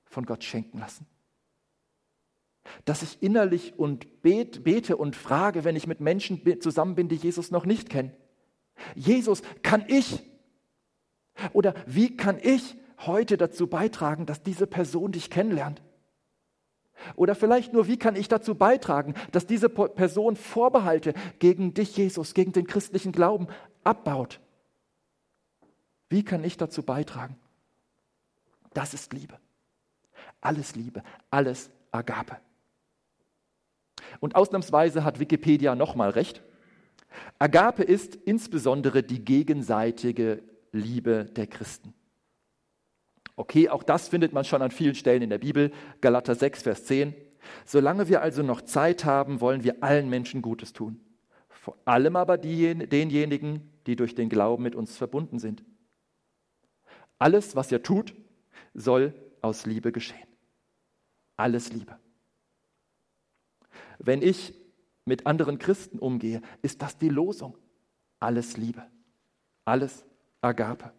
von 0.06 0.26
Gott 0.26 0.44
schenken 0.44 0.80
lassen. 0.80 1.06
Dass 2.86 3.02
ich 3.02 3.22
innerlich 3.22 3.78
und 3.78 4.22
bete 4.22 4.98
und 4.98 5.16
frage, 5.16 5.64
wenn 5.64 5.76
ich 5.76 5.88
mit 5.88 6.00
Menschen 6.00 6.42
zusammen 6.62 6.96
bin, 6.96 7.08
die 7.08 7.16
Jesus 7.16 7.52
noch 7.52 7.66
nicht 7.66 7.90
kennen. 7.90 8.14
Jesus, 8.96 9.42
kann 9.64 9.84
ich 9.88 10.24
oder 11.54 11.74
wie 11.86 12.16
kann 12.18 12.40
ich 12.42 12.76
heute 13.00 13.38
dazu 13.38 13.68
beitragen, 13.68 14.26
dass 14.26 14.44
diese 14.44 14.68
Person 14.68 15.12
dich 15.12 15.30
kennenlernt? 15.30 15.82
Oder 17.16 17.34
vielleicht 17.34 17.74
nur, 17.74 17.88
wie 17.88 17.98
kann 17.98 18.16
ich 18.16 18.28
dazu 18.28 18.54
beitragen, 18.54 19.16
dass 19.32 19.48
diese 19.48 19.70
Person 19.70 20.36
Vorbehalte 20.36 21.14
gegen 21.40 21.74
dich, 21.74 21.98
Jesus, 21.98 22.34
gegen 22.36 22.52
den 22.52 22.68
christlichen 22.68 23.12
Glauben 23.12 23.48
abbaut? 23.84 24.40
Wie 26.10 26.24
kann 26.24 26.44
ich 26.44 26.58
dazu 26.58 26.84
beitragen? 26.84 27.38
Das 28.74 28.94
ist 28.94 29.14
Liebe. 29.14 29.38
Alles 30.40 30.76
Liebe, 30.76 31.04
alles 31.30 31.70
Agape. 31.92 32.38
Und 34.20 34.36
ausnahmsweise 34.36 35.04
hat 35.04 35.20
Wikipedia 35.20 35.76
nochmal 35.76 36.12
recht. 36.12 36.42
Agape 37.40 37.84
ist 37.84 38.16
insbesondere 38.16 39.04
die 39.04 39.24
gegenseitige 39.24 40.44
Liebe 40.72 41.26
der 41.26 41.48
Christen. 41.48 41.94
Okay, 43.36 43.70
auch 43.70 43.84
das 43.84 44.08
findet 44.08 44.34
man 44.34 44.46
schon 44.46 44.62
an 44.62 44.72
vielen 44.72 44.96
Stellen 44.96 45.22
in 45.22 45.30
der 45.30 45.38
Bibel. 45.38 45.72
Galater 46.00 46.36
6, 46.36 46.64
Vers 46.64 46.86
10. 46.86 47.16
Solange 47.66 48.08
wir 48.08 48.22
also 48.22 48.44
noch 48.44 48.62
Zeit 48.62 49.06
haben, 49.06 49.42
wollen 49.42 49.64
wir 49.64 49.84
allen 49.84 50.10
Menschen 50.10 50.42
Gutes 50.42 50.74
tun. 50.74 51.00
Vor 51.50 51.78
allem 51.86 52.16
aber 52.16 52.38
denjenigen, 52.38 53.72
die 53.88 53.96
durch 53.96 54.16
den 54.16 54.30
Glauben 54.30 54.64
mit 54.64 54.76
uns 54.76 54.98
verbunden 54.98 55.40
sind. 55.40 55.64
Alles, 57.20 57.56
was 57.56 57.72
ihr 57.72 57.84
tut, 57.84 58.14
soll 58.74 59.14
aus 59.42 59.66
Liebe 59.66 59.92
geschehen. 59.92 60.28
Alles 61.36 61.72
Liebe. 61.72 61.98
Wenn 64.00 64.22
ich 64.22 64.54
mit 65.06 65.26
anderen 65.26 65.58
Christen 65.58 66.00
umgehe, 66.00 66.42
ist 66.62 66.82
das 66.82 66.98
die 66.98 67.10
Losung. 67.10 67.58
Alles 68.20 68.58
Liebe. 68.58 68.86
Alles 69.66 70.06
Agape. 70.42 70.92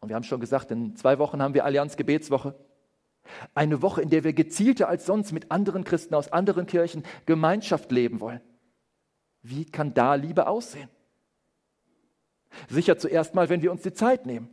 Und 0.00 0.08
wir 0.08 0.16
haben 0.16 0.24
schon 0.24 0.40
gesagt, 0.40 0.70
in 0.70 0.96
zwei 0.96 1.18
Wochen 1.18 1.42
haben 1.42 1.54
wir 1.54 1.64
Allianz 1.64 1.96
Gebetswoche. 1.96 2.58
Eine 3.54 3.82
Woche, 3.82 4.00
in 4.02 4.10
der 4.10 4.24
wir 4.24 4.32
gezielter 4.32 4.88
als 4.88 5.06
sonst 5.06 5.32
mit 5.32 5.50
anderen 5.50 5.84
Christen 5.84 6.14
aus 6.14 6.32
anderen 6.32 6.66
Kirchen 6.66 7.04
Gemeinschaft 7.26 7.92
leben 7.92 8.20
wollen. 8.20 8.40
Wie 9.42 9.64
kann 9.64 9.94
da 9.94 10.14
Liebe 10.14 10.46
aussehen? 10.46 10.88
Sicher 12.68 12.98
zuerst 12.98 13.34
mal, 13.34 13.48
wenn 13.48 13.62
wir 13.62 13.70
uns 13.70 13.82
die 13.82 13.92
Zeit 13.92 14.26
nehmen 14.26 14.48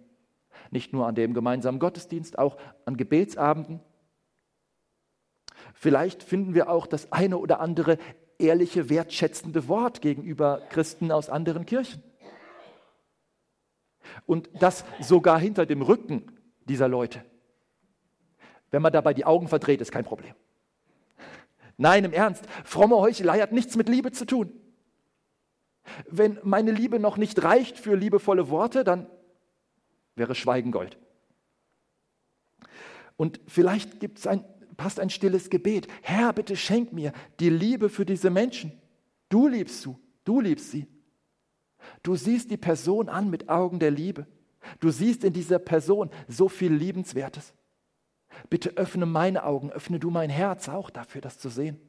Nicht 0.72 0.94
nur 0.94 1.08
an 1.08 1.16
dem 1.16 1.34
gemeinsamen 1.34 1.80
Gottesdienst, 1.80 2.38
auch 2.38 2.58
an 2.86 2.98
Gebetsabenden. 2.98 3.80
Vielleicht 5.74 6.24
finden 6.24 6.54
wir 6.54 6.70
auch 6.70 6.88
das 6.88 7.12
eine 7.12 7.38
oder 7.38 7.60
andere 7.60 7.98
ehrliche, 8.40 8.90
wertschätzende 8.90 9.68
Wort 9.68 10.02
gegenüber 10.02 10.62
Christen 10.70 11.12
aus 11.12 11.30
anderen 11.30 11.66
Kirchen. 11.66 12.04
Und 14.26 14.50
das 14.60 14.86
sogar 15.00 15.40
hinter 15.40 15.66
dem 15.66 15.82
Rücken 15.82 16.32
dieser 16.66 16.88
Leute. 16.88 17.24
Wenn 18.72 18.82
man 18.82 18.94
dabei 18.94 19.14
die 19.14 19.26
Augen 19.26 19.48
verdreht, 19.48 19.82
ist 19.82 19.92
kein 19.92 20.06
Problem. 20.06 20.34
Nein, 21.78 22.04
im 22.06 22.14
Ernst, 22.14 22.46
fromme 22.66 22.98
Heuchelei 22.98 23.40
hat 23.40 23.52
nichts 23.52 23.76
mit 23.76 23.88
Liebe 23.88 24.12
zu 24.12 24.26
tun. 24.26 24.52
Wenn 26.10 26.40
meine 26.44 26.72
Liebe 26.72 27.00
noch 27.00 27.18
nicht 27.18 27.44
reicht 27.44 27.78
für 27.78 27.96
liebevolle 27.96 28.50
Worte, 28.50 28.84
dann 28.84 29.08
wäre 30.18 30.36
Schweigen 30.36 30.72
Gold. 30.72 30.98
Und 33.16 33.40
vielleicht 33.48 34.00
gibt's 34.00 34.28
ein, 34.28 34.44
passt 34.78 35.00
ein 35.00 35.10
stilles 35.10 35.50
Gebet. 35.50 35.88
Herr, 36.02 36.34
bitte 36.34 36.56
schenk 36.56 36.94
mir 36.94 37.14
die 37.40 37.50
Liebe 37.50 37.90
für 37.90 38.06
diese 38.06 38.30
Menschen. 38.30 38.72
Du 39.30 39.48
liebst 39.48 39.86
du, 39.86 40.00
du 40.24 40.40
liebst 40.40 40.72
sie. 40.72 40.88
Du 42.04 42.16
siehst 42.16 42.52
die 42.52 42.58
Person 42.58 43.10
an 43.10 43.30
mit 43.30 43.50
Augen 43.50 43.80
der 43.80 43.92
Liebe. 43.92 44.28
Du 44.80 44.92
siehst 44.92 45.24
in 45.24 45.34
dieser 45.34 45.60
Person 45.60 46.10
so 46.28 46.50
viel 46.50 46.74
Liebenswertes. 46.74 47.54
Bitte 48.50 48.72
öffne 48.72 49.06
meine 49.06 49.44
Augen, 49.44 49.72
öffne 49.72 50.00
du 50.00 50.10
mein 50.10 50.30
Herz 50.30 50.70
auch 50.70 50.90
dafür, 50.90 51.22
das 51.22 51.40
zu 51.40 51.50
sehen. 51.50 51.80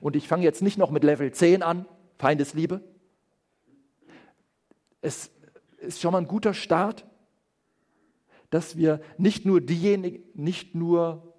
Und 0.00 0.16
ich 0.16 0.28
fange 0.28 0.44
jetzt 0.44 0.62
nicht 0.62 0.78
noch 0.78 0.90
mit 0.90 1.04
Level 1.04 1.32
10 1.32 1.62
an, 1.62 1.86
Feindesliebe. 2.18 2.82
Es 5.00 5.30
ist 5.80 6.00
schon 6.00 6.12
mal 6.12 6.18
ein 6.18 6.28
guter 6.28 6.54
Start, 6.54 7.06
dass 8.50 8.76
wir 8.76 9.00
nicht 9.16 9.46
nur 9.46 9.60
diejenigen, 9.60 10.22
nicht 10.34 10.74
nur, 10.74 11.34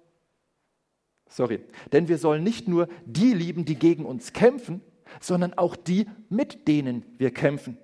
sorry, 1.28 1.60
denn 1.92 2.08
wir 2.08 2.18
sollen 2.18 2.42
nicht 2.42 2.68
nur 2.68 2.88
die 3.04 3.34
lieben, 3.34 3.64
die 3.64 3.76
gegen 3.76 4.04
uns 4.04 4.32
kämpfen, 4.32 4.80
sondern 5.20 5.54
auch 5.54 5.76
die, 5.76 6.06
mit 6.28 6.66
denen 6.68 7.04
wir 7.18 7.30
kämpfen, 7.30 7.76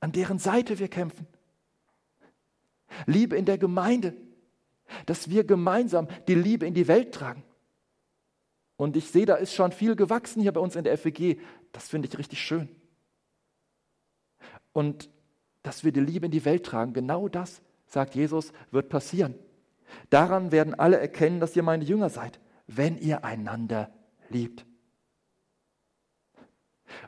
an 0.00 0.12
deren 0.12 0.38
Seite 0.38 0.78
wir 0.78 0.88
kämpfen. 0.88 1.26
Liebe 3.06 3.36
in 3.36 3.46
der 3.46 3.58
Gemeinde, 3.58 4.14
dass 5.06 5.30
wir 5.30 5.44
gemeinsam 5.44 6.08
die 6.28 6.34
Liebe 6.34 6.66
in 6.66 6.74
die 6.74 6.86
Welt 6.88 7.12
tragen. 7.12 7.42
Und 8.76 8.96
ich 8.96 9.10
sehe, 9.10 9.26
da 9.26 9.36
ist 9.36 9.54
schon 9.54 9.72
viel 9.72 9.96
gewachsen 9.96 10.42
hier 10.42 10.52
bei 10.52 10.60
uns 10.60 10.76
in 10.76 10.84
der 10.84 10.96
FWG. 10.98 11.38
Das 11.72 11.88
finde 11.88 12.08
ich 12.08 12.18
richtig 12.18 12.40
schön. 12.40 12.68
Und 14.72 15.08
dass 15.64 15.82
wir 15.82 15.90
die 15.90 16.00
Liebe 16.00 16.26
in 16.26 16.32
die 16.32 16.44
Welt 16.44 16.64
tragen, 16.64 16.92
genau 16.92 17.26
das, 17.26 17.60
sagt 17.86 18.14
Jesus, 18.14 18.52
wird 18.70 18.88
passieren. 18.88 19.34
Daran 20.10 20.52
werden 20.52 20.74
alle 20.74 20.98
erkennen, 21.00 21.40
dass 21.40 21.56
ihr 21.56 21.62
meine 21.64 21.84
Jünger 21.84 22.10
seid, 22.10 22.38
wenn 22.68 22.98
ihr 22.98 23.24
einander 23.24 23.90
liebt. 24.28 24.64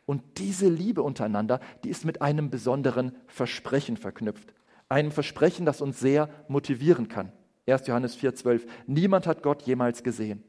Und 0.07 0.23
diese 0.39 0.69
Liebe 0.69 1.03
untereinander, 1.03 1.61
die 1.85 1.91
ist 1.91 2.05
mit 2.05 2.23
einem 2.23 2.51
besonderen 2.51 3.13
Versprechen 3.27 3.97
verknüpft. 3.97 4.55
Einem 4.89 5.11
Versprechen, 5.11 5.67
das 5.67 5.81
uns 5.81 6.01
sehr 6.01 6.29
motivieren 6.49 7.09
kann. 7.09 7.33
1. 7.67 7.87
Johannes 7.87 8.17
4,12. 8.17 8.67
Niemand 8.87 9.27
hat 9.27 9.43
Gott 9.43 9.63
jemals 9.63 10.03
gesehen. 10.03 10.43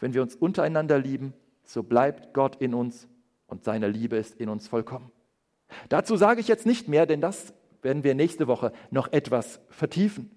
Wenn 0.00 0.12
wir 0.12 0.22
uns 0.22 0.34
untereinander 0.34 0.98
lieben, 0.98 1.34
so 1.62 1.82
bleibt 1.82 2.34
Gott 2.34 2.56
in 2.56 2.74
uns 2.74 3.06
und 3.46 3.64
seine 3.64 3.88
Liebe 3.88 4.16
ist 4.16 4.34
in 4.34 4.48
uns 4.48 4.66
vollkommen. 4.66 5.12
Dazu 5.88 6.16
sage 6.16 6.40
ich 6.40 6.48
jetzt 6.48 6.66
nicht 6.66 6.88
mehr, 6.88 7.06
denn 7.06 7.20
das 7.20 7.52
werden 7.82 8.04
wir 8.04 8.14
nächste 8.14 8.46
Woche 8.46 8.72
noch 8.90 9.12
etwas 9.12 9.60
vertiefen. 9.68 10.30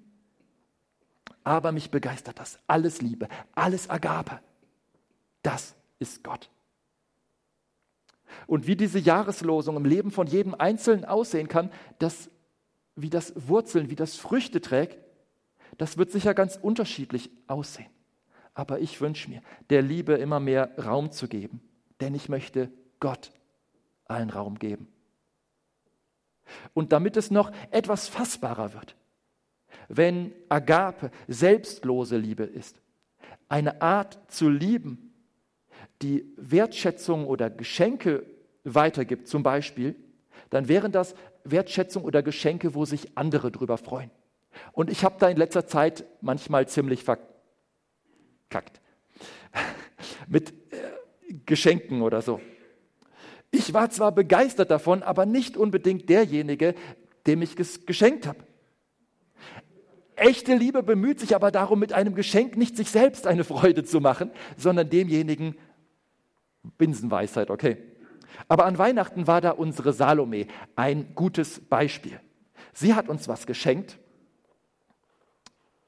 Aber 1.43 1.71
mich 1.71 1.91
begeistert 1.91 2.39
das. 2.39 2.59
Alles 2.67 3.01
Liebe, 3.01 3.27
alles 3.53 3.89
Agape. 3.89 4.39
Das 5.43 5.75
ist 5.99 6.23
Gott. 6.23 6.49
Und 8.45 8.67
wie 8.67 8.75
diese 8.75 8.99
Jahreslosung 8.99 9.77
im 9.77 9.85
Leben 9.85 10.11
von 10.11 10.27
jedem 10.27 10.53
Einzelnen 10.55 11.05
aussehen 11.05 11.47
kann, 11.47 11.71
das, 11.99 12.29
wie 12.95 13.09
das 13.09 13.33
Wurzeln, 13.47 13.89
wie 13.89 13.95
das 13.95 14.17
Früchte 14.17 14.61
trägt, 14.61 14.99
das 15.77 15.97
wird 15.97 16.11
sicher 16.11 16.33
ganz 16.33 16.57
unterschiedlich 16.61 17.29
aussehen. 17.47 17.89
Aber 18.53 18.79
ich 18.79 18.99
wünsche 18.99 19.29
mir, 19.29 19.41
der 19.69 19.81
Liebe 19.81 20.13
immer 20.13 20.39
mehr 20.39 20.77
Raum 20.77 21.11
zu 21.11 21.27
geben, 21.27 21.61
denn 22.01 22.15
ich 22.15 22.27
möchte 22.27 22.71
Gott 22.99 23.31
allen 24.05 24.29
Raum 24.29 24.59
geben. 24.59 24.87
Und 26.73 26.91
damit 26.91 27.17
es 27.17 27.31
noch 27.31 27.51
etwas 27.71 28.07
fassbarer 28.07 28.73
wird, 28.73 28.95
wenn 29.89 30.33
Agape 30.49 31.11
selbstlose 31.27 32.17
Liebe 32.17 32.43
ist, 32.43 32.81
eine 33.49 33.81
Art 33.81 34.19
zu 34.27 34.49
lieben, 34.49 35.13
die 36.01 36.33
Wertschätzung 36.37 37.25
oder 37.25 37.49
Geschenke 37.49 38.25
weitergibt, 38.63 39.27
zum 39.27 39.43
Beispiel, 39.43 39.95
dann 40.49 40.67
wären 40.67 40.91
das 40.91 41.15
Wertschätzung 41.43 42.03
oder 42.03 42.21
Geschenke, 42.23 42.75
wo 42.75 42.85
sich 42.85 43.17
andere 43.17 43.51
drüber 43.51 43.77
freuen. 43.77 44.11
Und 44.71 44.89
ich 44.89 45.03
habe 45.03 45.15
da 45.19 45.29
in 45.29 45.37
letzter 45.37 45.67
Zeit 45.67 46.05
manchmal 46.21 46.67
ziemlich 46.67 47.03
verkackt. 47.03 48.81
Mit 50.27 50.51
äh, 50.71 51.33
Geschenken 51.45 52.01
oder 52.01 52.21
so. 52.21 52.41
Ich 53.51 53.73
war 53.73 53.89
zwar 53.89 54.11
begeistert 54.11 54.71
davon, 54.71 55.03
aber 55.03 55.25
nicht 55.25 55.57
unbedingt 55.57 56.09
derjenige, 56.09 56.75
dem 57.25 57.41
ich 57.41 57.57
es 57.59 57.85
geschenkt 57.85 58.27
habe. 58.27 58.39
Echte 60.15 60.55
Liebe 60.55 60.83
bemüht 60.83 61.19
sich 61.19 61.35
aber 61.35 61.51
darum, 61.51 61.79
mit 61.79 61.93
einem 61.93 62.15
Geschenk 62.15 62.57
nicht 62.57 62.75
sich 62.75 62.89
selbst 62.89 63.27
eine 63.27 63.43
Freude 63.43 63.83
zu 63.83 64.01
machen, 64.01 64.31
sondern 64.57 64.89
demjenigen 64.89 65.55
Binsenweisheit, 66.77 67.51
okay. 67.51 67.77
Aber 68.47 68.65
an 68.65 68.77
Weihnachten 68.77 69.27
war 69.27 69.41
da 69.41 69.51
unsere 69.51 69.93
Salome 69.93 70.47
ein 70.75 71.13
gutes 71.15 71.59
Beispiel. 71.59 72.19
Sie 72.73 72.93
hat 72.93 73.09
uns 73.09 73.27
was 73.27 73.45
geschenkt 73.45 73.99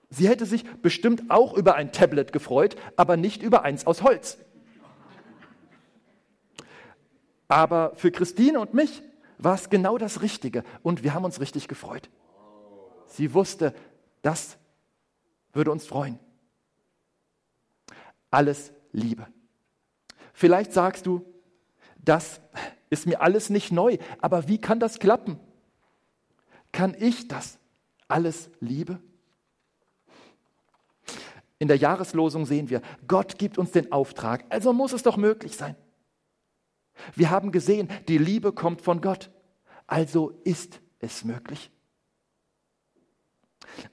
Sie 0.10 0.28
hätte 0.28 0.46
sich 0.46 0.64
bestimmt 0.82 1.30
auch 1.30 1.54
über 1.54 1.76
ein 1.76 1.92
Tablet 1.92 2.34
gefreut, 2.34 2.76
aber 2.96 3.16
nicht 3.16 3.44
über 3.44 3.64
eins 3.64 3.86
aus 3.86 4.02
Holz. 4.02 4.40
Aber 7.50 7.94
für 7.96 8.12
Christine 8.12 8.60
und 8.60 8.74
mich 8.74 9.02
war 9.40 9.56
es 9.56 9.70
genau 9.70 9.98
das 9.98 10.22
Richtige 10.22 10.64
und 10.84 11.04
wir 11.04 11.14
haben 11.14 11.26
uns 11.26 11.42
richtig 11.42 11.68
gefreut. 11.68 12.10
Sie 13.08 13.34
wusste, 13.34 13.74
das 14.22 14.58
würde 15.52 15.72
uns 15.72 15.86
freuen. 15.86 16.20
Alles 18.30 18.72
Liebe. 18.92 19.28
Vielleicht 20.34 20.72
sagst 20.72 21.08
du, 21.08 21.26
das 21.98 22.40
ist 22.92 23.08
mir 23.08 23.22
alles 23.22 23.50
nicht 23.50 23.72
neu, 23.72 23.98
aber 24.22 24.48
wie 24.48 24.62
kann 24.62 24.80
das 24.80 25.00
klappen? 25.00 25.40
Kann 26.72 26.96
ich 27.00 27.28
das 27.28 27.58
alles 28.08 28.52
Liebe? 28.60 29.00
In 31.58 31.68
der 31.68 31.78
Jahreslosung 31.78 32.46
sehen 32.46 32.70
wir, 32.70 32.82
Gott 33.08 33.40
gibt 33.40 33.58
uns 33.58 33.72
den 33.72 33.92
Auftrag, 33.92 34.46
also 34.50 34.72
muss 34.72 34.94
es 34.94 35.02
doch 35.02 35.18
möglich 35.18 35.58
sein. 35.58 35.76
Wir 37.16 37.30
haben 37.30 37.52
gesehen, 37.52 37.90
die 38.08 38.18
Liebe 38.18 38.52
kommt 38.52 38.82
von 38.82 39.02
Gott, 39.02 39.30
also 39.88 40.40
ist 40.44 40.82
es 41.00 41.24
möglich. 41.24 41.72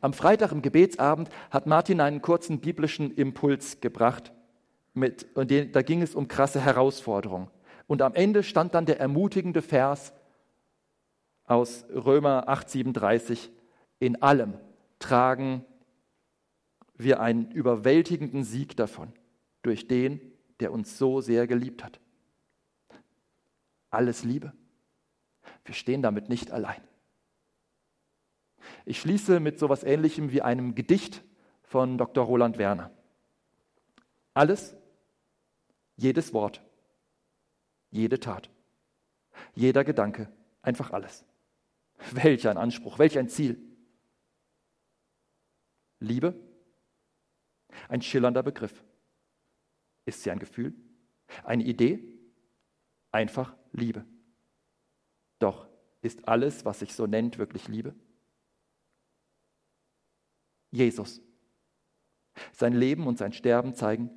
Am 0.00 0.12
Freitag 0.12 0.52
im 0.52 0.62
Gebetsabend 0.62 1.28
hat 1.50 1.66
Martin 1.66 2.00
einen 2.00 2.22
kurzen 2.22 2.60
biblischen 2.60 3.14
Impuls 3.14 3.80
gebracht. 3.80 4.32
Mit, 4.94 5.26
und 5.34 5.50
den, 5.50 5.72
da 5.72 5.82
ging 5.82 6.02
es 6.02 6.14
um 6.14 6.28
krasse 6.28 6.60
Herausforderungen. 6.60 7.48
Und 7.86 8.02
am 8.02 8.14
Ende 8.14 8.42
stand 8.42 8.74
dann 8.74 8.86
der 8.86 8.98
ermutigende 8.98 9.62
Vers 9.62 10.12
aus 11.44 11.84
Römer 11.90 12.48
8:37: 12.48 13.50
In 13.98 14.22
allem 14.22 14.54
tragen 14.98 15.64
wir 16.96 17.20
einen 17.20 17.50
überwältigenden 17.50 18.42
Sieg 18.42 18.76
davon, 18.76 19.12
durch 19.62 19.86
den, 19.86 20.20
der 20.60 20.72
uns 20.72 20.96
so 20.96 21.20
sehr 21.20 21.46
geliebt 21.46 21.84
hat. 21.84 22.00
Alles 23.96 24.24
Liebe. 24.24 24.52
Wir 25.64 25.74
stehen 25.74 26.02
damit 26.02 26.28
nicht 26.28 26.50
allein. 26.50 26.82
Ich 28.84 29.00
schließe 29.00 29.40
mit 29.40 29.58
so 29.58 29.64
etwas 29.64 29.84
Ähnlichem 29.84 30.32
wie 30.32 30.42
einem 30.42 30.74
Gedicht 30.74 31.24
von 31.62 31.96
Dr. 31.96 32.26
Roland 32.26 32.58
Werner. 32.58 32.90
Alles, 34.34 34.76
jedes 35.96 36.34
Wort, 36.34 36.62
jede 37.90 38.20
Tat, 38.20 38.50
jeder 39.54 39.82
Gedanke, 39.82 40.30
einfach 40.60 40.90
alles. 40.90 41.24
Welch 42.12 42.46
ein 42.48 42.58
Anspruch, 42.58 42.98
welch 42.98 43.18
ein 43.18 43.30
Ziel. 43.30 43.58
Liebe 46.00 46.38
ein 47.88 48.02
schillernder 48.02 48.42
Begriff. 48.42 48.84
Ist 50.04 50.22
sie 50.22 50.30
ein 50.30 50.38
Gefühl? 50.38 50.74
Eine 51.44 51.64
Idee? 51.64 52.04
Einfach 53.10 53.56
Liebe. 53.72 54.04
Doch 55.38 55.68
ist 56.02 56.26
alles, 56.28 56.64
was 56.64 56.80
sich 56.80 56.94
so 56.94 57.06
nennt, 57.06 57.38
wirklich 57.38 57.68
Liebe? 57.68 57.94
Jesus. 60.70 61.20
Sein 62.52 62.74
Leben 62.74 63.06
und 63.06 63.18
sein 63.18 63.32
Sterben 63.32 63.74
zeigen, 63.74 64.10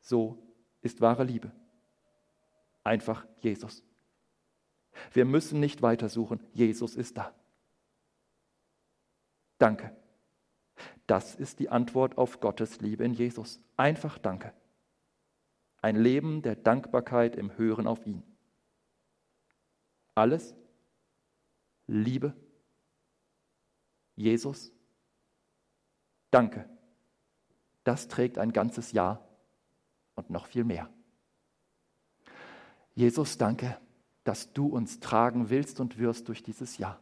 so 0.00 0.38
ist 0.80 1.00
wahre 1.00 1.24
Liebe. 1.24 1.52
Einfach 2.82 3.26
Jesus. 3.38 3.82
Wir 5.12 5.24
müssen 5.24 5.60
nicht 5.60 5.82
weitersuchen. 5.82 6.40
Jesus 6.52 6.94
ist 6.94 7.16
da. 7.16 7.34
Danke. 9.58 9.96
Das 11.06 11.34
ist 11.34 11.58
die 11.58 11.68
Antwort 11.68 12.18
auf 12.18 12.40
Gottes 12.40 12.80
Liebe 12.80 13.04
in 13.04 13.14
Jesus. 13.14 13.60
Einfach 13.76 14.18
Danke. 14.18 14.52
Ein 15.80 15.96
Leben 15.96 16.42
der 16.42 16.56
Dankbarkeit 16.56 17.36
im 17.36 17.56
Hören 17.58 17.86
auf 17.86 18.06
ihn. 18.06 18.22
Alles 20.14 20.54
Liebe, 21.86 22.34
Jesus, 24.16 24.72
Danke. 26.34 26.68
Das 27.84 28.08
trägt 28.08 28.38
ein 28.38 28.52
ganzes 28.52 28.90
Jahr 28.90 29.24
und 30.16 30.30
noch 30.30 30.46
viel 30.46 30.64
mehr. 30.64 30.90
Jesus, 32.96 33.38
danke, 33.38 33.78
dass 34.24 34.52
du 34.52 34.66
uns 34.66 34.98
tragen 34.98 35.48
willst 35.48 35.78
und 35.78 35.96
wirst 35.96 36.26
durch 36.26 36.42
dieses 36.42 36.76
Jahr. 36.76 36.98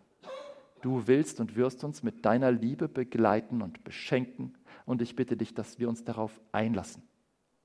Du 0.82 1.06
willst 1.06 1.40
und 1.40 1.56
wirst 1.56 1.82
uns 1.82 2.02
mit 2.02 2.26
deiner 2.26 2.52
Liebe 2.52 2.88
begleiten 2.88 3.62
und 3.62 3.84
beschenken. 3.84 4.58
Und 4.84 5.00
ich 5.00 5.16
bitte 5.16 5.38
dich, 5.38 5.54
dass 5.54 5.78
wir 5.78 5.88
uns 5.88 6.04
darauf 6.04 6.38
einlassen, 6.52 7.02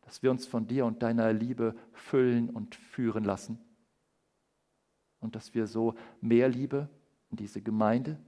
dass 0.04 0.24
wir 0.24 0.32
uns 0.32 0.48
von 0.48 0.68
dir 0.68 0.86
und 0.86 1.04
deiner 1.04 1.34
Liebe 1.34 1.76
füllen 1.92 2.50
und 2.50 2.76
führen 2.76 3.26
lassen. 3.26 3.60
Und 5.20 5.36
dass 5.36 5.54
wir 5.54 5.68
so 5.68 5.96
mehr 6.22 6.50
Liebe 6.50 6.90
in 7.30 7.38
diese 7.38 7.62
Gemeinde, 7.62 8.20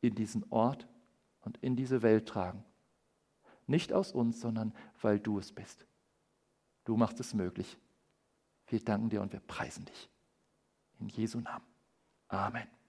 in 0.00 0.14
diesen 0.14 0.44
Ort 0.50 0.86
und 1.42 1.58
in 1.58 1.76
diese 1.76 2.02
Welt 2.02 2.28
tragen. 2.28 2.64
Nicht 3.66 3.92
aus 3.92 4.12
uns, 4.12 4.40
sondern 4.40 4.72
weil 5.00 5.20
du 5.20 5.38
es 5.38 5.52
bist. 5.52 5.86
Du 6.84 6.96
machst 6.96 7.20
es 7.20 7.34
möglich. 7.34 7.78
Wir 8.66 8.80
danken 8.80 9.10
dir 9.10 9.22
und 9.22 9.32
wir 9.32 9.40
preisen 9.40 9.84
dich. 9.84 10.10
In 10.98 11.08
Jesu 11.08 11.40
Namen. 11.40 11.64
Amen. 12.28 12.79